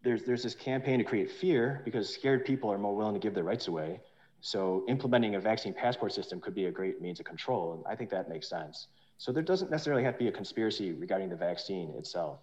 [0.03, 3.34] There's there's this campaign to create fear because scared people are more willing to give
[3.34, 3.99] their rights away.
[4.42, 7.96] So implementing a vaccine passport system could be a great means of control, and I
[7.96, 8.88] think that makes sense.
[9.18, 12.39] So there doesn't necessarily have to be a conspiracy regarding the vaccine itself.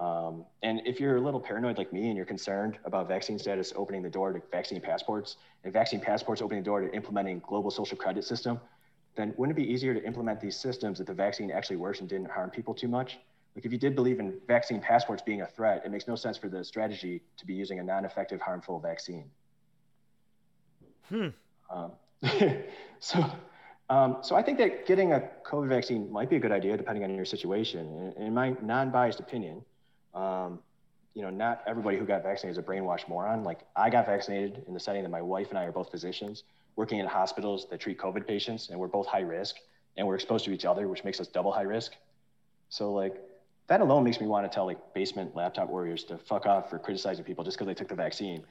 [0.00, 3.72] Um, and if you're a little paranoid like me and you're concerned about vaccine status
[3.76, 7.70] opening the door to vaccine passports and vaccine passports opening the door to implementing global
[7.70, 8.60] social credit system,
[9.16, 12.08] then wouldn't it be easier to implement these systems if the vaccine actually works and
[12.08, 13.18] didn't harm people too much?
[13.56, 16.36] Like if you did believe in vaccine passports being a threat, it makes no sense
[16.36, 19.30] for the strategy to be using a non-effective, harmful vaccine.
[21.08, 21.28] Hmm.
[21.70, 21.92] Um,
[23.00, 23.24] so,
[23.90, 27.04] um, so I think that getting a COVID vaccine might be a good idea depending
[27.04, 28.12] on your situation.
[28.16, 29.62] In, in my non-biased opinion,
[30.14, 30.60] um,
[31.14, 33.42] you know, not everybody who got vaccinated is a brainwashed moron.
[33.42, 36.44] Like I got vaccinated in the setting that my wife and I are both physicians
[36.76, 39.56] working in hospitals that treat COVID patients, and we're both high risk,
[39.96, 41.92] and we're exposed to each other, which makes us double high risk.
[42.68, 43.16] So like
[43.66, 46.78] that alone makes me want to tell like basement laptop warriors to fuck off for
[46.78, 48.44] criticizing people just because they took the vaccine.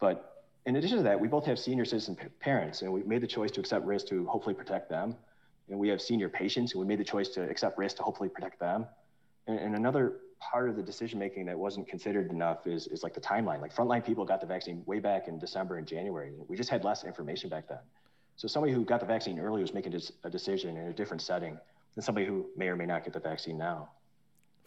[0.00, 0.35] But
[0.66, 3.52] in addition to that, we both have senior citizen parents, and we made the choice
[3.52, 5.16] to accept risk to hopefully protect them.
[5.68, 8.28] And we have senior patients, and we made the choice to accept risk to hopefully
[8.28, 8.86] protect them.
[9.46, 13.14] And, and another part of the decision making that wasn't considered enough is, is like
[13.14, 13.60] the timeline.
[13.60, 16.32] Like frontline people got the vaccine way back in December and January.
[16.48, 17.78] We just had less information back then.
[18.34, 21.58] So somebody who got the vaccine early was making a decision in a different setting
[21.94, 23.88] than somebody who may or may not get the vaccine now.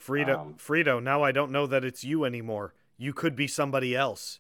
[0.04, 2.74] Frito, um, Frito, now I don't know that it's you anymore.
[2.98, 4.40] You could be somebody else.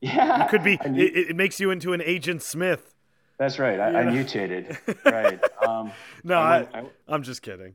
[0.00, 0.44] Yeah.
[0.44, 2.94] You could be, it, it, makes you into an Agent Smith.
[3.38, 3.78] That's right.
[3.78, 4.78] I, I mutated.
[5.04, 5.40] right.
[5.66, 5.92] Um,
[6.24, 7.74] no, I, went, I, I'm just kidding.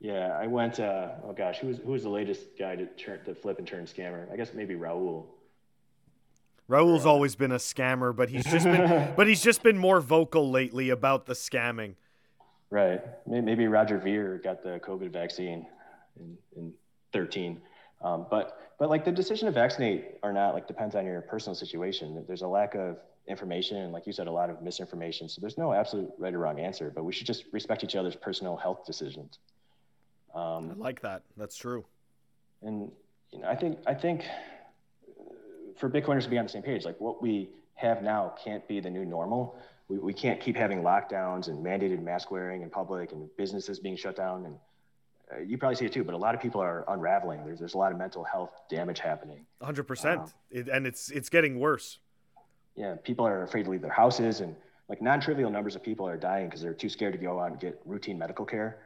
[0.00, 0.80] Yeah, I went.
[0.80, 3.66] Uh, oh gosh, who was who was the latest guy to turn to flip and
[3.66, 4.30] turn scammer?
[4.32, 5.32] I guess maybe Raoul.
[6.66, 10.50] Raoul's always been a scammer, but he's just been but he's just been more vocal
[10.50, 11.94] lately about the scamming.
[12.68, 13.00] Right.
[13.26, 15.66] Maybe Roger Ver got the COVID vaccine
[16.18, 16.72] in, in
[17.12, 17.60] 13.
[18.02, 21.54] Um, but but like the decision to vaccinate or not like depends on your personal
[21.54, 22.24] situation.
[22.26, 22.98] There's a lack of
[23.28, 25.28] information and like you said, a lot of misinformation.
[25.28, 28.16] So there's no absolute right or wrong answer, but we should just respect each other's
[28.16, 29.38] personal health decisions.
[30.34, 31.22] Um, I like that.
[31.36, 31.84] That's true.
[32.62, 32.90] And
[33.30, 34.24] you know, I think I think
[35.78, 38.80] for Bitcoiners to be on the same page, like what we have now can't be
[38.80, 39.56] the new normal.
[39.88, 43.96] We, we can't keep having lockdowns and mandated mask wearing in public and businesses being
[43.96, 44.46] shut down.
[44.46, 44.56] And
[45.32, 47.44] uh, you probably see it too, but a lot of people are unraveling.
[47.44, 49.46] There's, there's a lot of mental health damage happening.
[49.62, 50.18] 100%.
[50.18, 51.98] Um, it, and it's, it's getting worse.
[52.76, 52.96] Yeah.
[53.02, 54.54] People are afraid to leave their houses and
[54.88, 57.60] like non-trivial numbers of people are dying because they're too scared to go out and
[57.60, 58.78] get routine medical care.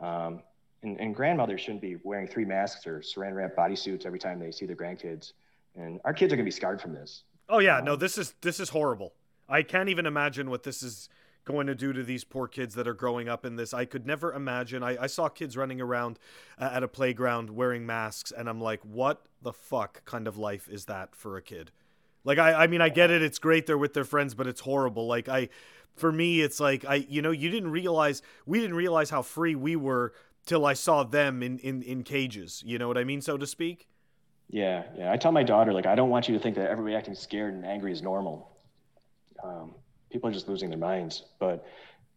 [0.00, 0.42] Um,
[0.82, 4.50] and, and grandmothers shouldn't be wearing three masks or saran wrap bodysuits every time they
[4.50, 5.32] see their grandkids.
[5.76, 7.24] And our kids are going to be scarred from this.
[7.48, 9.12] Oh yeah, um, no, this is this is horrible.
[9.48, 11.08] I can't even imagine what this is
[11.48, 13.74] going to do to these poor kids that are growing up in this.
[13.74, 14.82] I could never imagine.
[14.82, 16.18] I, I saw kids running around
[16.58, 20.68] uh, at a playground wearing masks, and I'm like, what the fuck kind of life
[20.70, 21.72] is that for a kid?
[22.24, 23.22] Like, I, I mean, I get it.
[23.22, 25.06] It's great they're with their friends, but it's horrible.
[25.06, 25.48] Like, I,
[25.96, 29.54] for me, it's like, I, you know, you didn't realize, we didn't realize how free
[29.54, 30.12] we were
[30.44, 32.62] till I saw them in, in, in cages.
[32.66, 33.88] You know what I mean, so to speak?
[34.50, 35.12] Yeah, yeah.
[35.12, 37.54] I tell my daughter, like, I don't want you to think that everybody acting scared
[37.54, 38.50] and angry is normal.
[39.42, 39.74] Um,
[40.10, 41.24] people are just losing their minds.
[41.38, 41.66] But,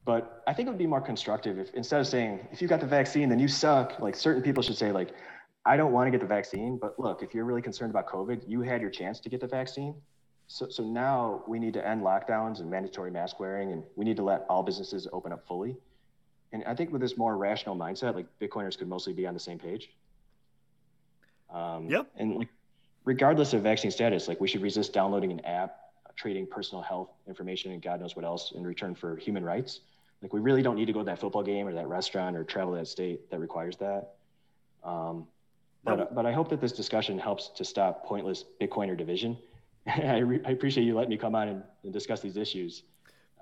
[0.06, 2.80] but I think it would be more constructive if instead of saying, if you got
[2.80, 5.14] the vaccine, then you suck, like, certain people should say, like,
[5.66, 8.42] I don't want to get the vaccine, but look, if you're really concerned about COVID,
[8.48, 9.94] you had your chance to get the vaccine.
[10.48, 14.18] So, so now we need to end lockdowns and mandatory mask wearing, and we need
[14.18, 15.78] to let all businesses open up fully.
[16.52, 19.40] And I think with this more rational mindset, like Bitcoiners could mostly be on the
[19.40, 19.92] same page.
[21.54, 22.08] Um, yep.
[22.18, 22.50] And like,
[23.06, 25.78] regardless of vaccine status, like we should resist downloading an app,
[26.16, 29.82] trading personal health information and God knows what else in return for human rights.
[30.22, 32.44] Like we really don't need to go to that football game or that restaurant or
[32.44, 34.16] travel to that state that requires that.
[34.84, 35.28] Um,
[35.84, 39.38] but, but I hope that this discussion helps to stop pointless Bitcoiner division.
[39.88, 42.84] I, re- I, appreciate you letting me come on and, and discuss these issues.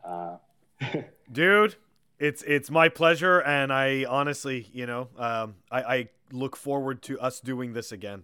[0.06, 0.38] Uh,
[1.32, 1.76] Dude,
[2.18, 7.20] it's it's my pleasure, and I honestly, you know, um, I, I look forward to
[7.20, 8.24] us doing this again.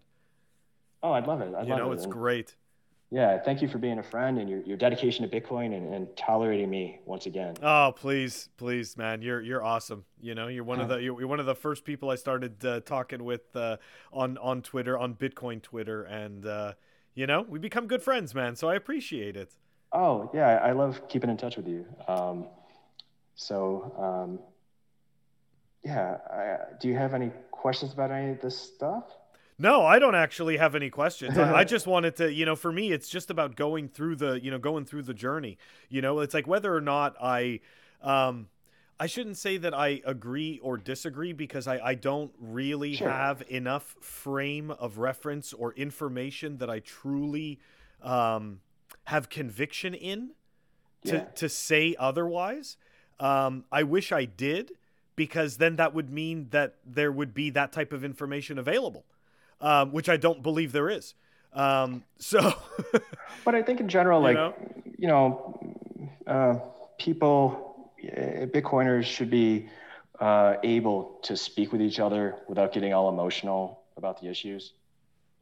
[1.03, 1.53] Oh, I'd love it.
[1.53, 1.95] I'd you love know, it.
[1.95, 2.55] it's and, great.
[3.15, 6.17] Yeah, thank you for being a friend and your, your dedication to Bitcoin and, and
[6.17, 7.55] tolerating me once again.
[7.63, 10.03] Oh, please, please, man, you're you're awesome.
[10.19, 12.81] You know, you're one of the you're, one of the first people I started uh,
[12.81, 13.77] talking with uh,
[14.11, 16.73] on on Twitter, on Bitcoin Twitter, and uh,
[17.13, 18.57] you know, we become good friends, man.
[18.57, 19.55] So I appreciate it.
[19.93, 21.85] Oh yeah, I love keeping in touch with you.
[22.09, 22.47] Um,
[23.35, 24.39] so, um,
[25.85, 29.05] yeah, I, do you have any questions about any of this stuff?
[29.57, 31.37] No, I don't actually have any questions.
[31.37, 34.39] I, I just wanted to, you know, for me, it's just about going through the,
[34.43, 35.57] you know, going through the journey.
[35.89, 37.61] You know, it's like whether or not I,
[38.01, 38.47] um,
[38.99, 43.09] I shouldn't say that I agree or disagree because I, I don't really sure.
[43.09, 47.59] have enough frame of reference or information that I truly
[48.01, 48.61] um,
[49.05, 50.31] have conviction in
[51.05, 51.23] to, yeah.
[51.35, 52.77] to say otherwise.
[53.19, 54.71] Um, I wish I did
[55.15, 59.05] because then that would mean that there would be that type of information available,
[59.61, 61.13] um, which I don't believe there is.
[61.53, 62.53] Um, so,
[63.45, 64.55] but I think in general, like, you know,
[64.97, 66.59] you know uh,
[66.97, 69.69] people, uh, Bitcoiners should be
[70.19, 74.73] uh, able to speak with each other without getting all emotional about the issues.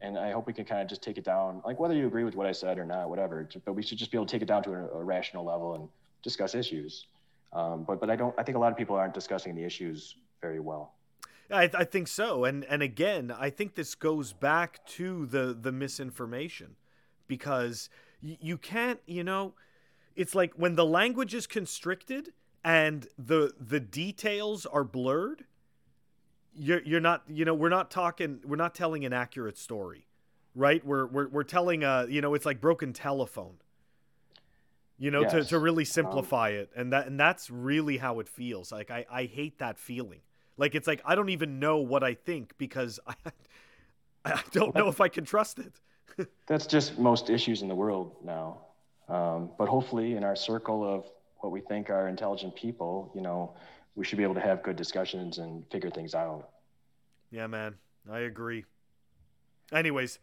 [0.01, 2.25] And I hope we can kind of just take it down, like whether you agree
[2.25, 3.47] with what I said or not, whatever.
[3.65, 5.75] But we should just be able to take it down to a, a rational level
[5.75, 5.87] and
[6.23, 7.05] discuss issues.
[7.53, 8.33] Um, but but I don't.
[8.37, 10.93] I think a lot of people aren't discussing the issues very well.
[11.51, 15.71] I, I think so, and and again, I think this goes back to the the
[15.71, 16.75] misinformation,
[17.27, 17.89] because
[18.21, 19.53] y- you can't, you know,
[20.15, 22.33] it's like when the language is constricted
[22.63, 25.45] and the the details are blurred.
[26.55, 30.07] You're you're not, you know, we're not talking, we're not telling an accurate story,
[30.55, 30.85] right?
[30.85, 33.57] We're we're we're telling a, you know, it's like broken telephone
[34.99, 35.31] you know, yes.
[35.31, 36.69] to, to really um, simplify um, it.
[36.75, 38.71] And that and that's really how it feels.
[38.71, 40.21] Like I, I hate that feeling.
[40.57, 43.15] Like it's like I don't even know what I think because I
[44.25, 45.73] I don't know if I can trust it.
[46.47, 48.59] that's just most issues in the world now.
[49.09, 51.05] Um, but hopefully, in our circle of
[51.39, 53.53] what we think are intelligent people, you know,
[53.95, 56.49] we should be able to have good discussions and figure things out.
[57.31, 57.75] Yeah, man,
[58.09, 58.65] I agree.
[59.73, 60.19] Anyways,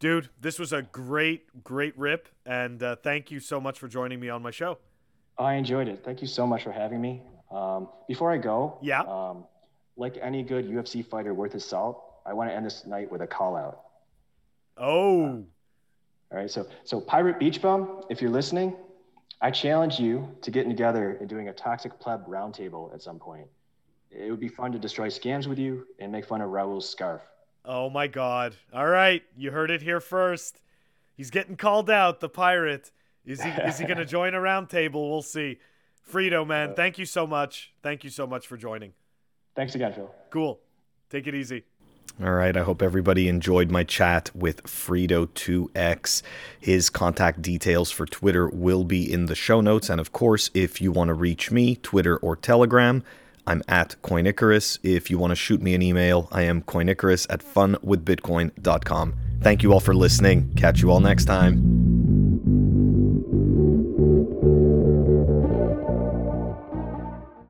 [0.00, 4.18] dude, this was a great, great rip, and uh, thank you so much for joining
[4.18, 4.78] me on my show.
[5.38, 6.02] I enjoyed it.
[6.04, 7.22] Thank you so much for having me.
[7.50, 9.00] Um, before I go, yeah.
[9.02, 9.44] Um,
[9.96, 13.20] like any good UFC fighter worth his salt, I want to end this night with
[13.20, 13.80] a call out.
[14.76, 15.44] Oh.
[16.32, 16.50] All right.
[16.50, 18.74] So, so Pirate Beach Bum, if you're listening,
[19.40, 23.46] I challenge you to getting together and doing a toxic pleb roundtable at some point.
[24.10, 27.22] It would be fun to destroy scams with you and make fun of Raoul's scarf.
[27.64, 28.54] Oh my God!
[28.72, 30.60] All right, you heard it here first.
[31.16, 32.20] He's getting called out.
[32.20, 32.90] The pirate
[33.24, 33.48] is he?
[33.48, 35.10] is he going to join a roundtable?
[35.10, 35.58] We'll see.
[36.12, 37.72] Frito, man, uh, thank you so much.
[37.82, 38.92] Thank you so much for joining.
[39.54, 40.10] Thanks again, Phil.
[40.30, 40.60] Cool.
[41.10, 41.64] Take it easy.
[42.22, 42.56] All right.
[42.56, 46.22] I hope everybody enjoyed my chat with Frito2X.
[46.60, 49.88] His contact details for Twitter will be in the show notes.
[49.88, 53.02] And of course, if you want to reach me, Twitter or Telegram,
[53.46, 54.78] I'm at Coinicarus.
[54.82, 59.14] If you want to shoot me an email, I am coinicarus at funwithbitcoin.com.
[59.40, 60.54] Thank you all for listening.
[60.54, 61.93] Catch you all next time.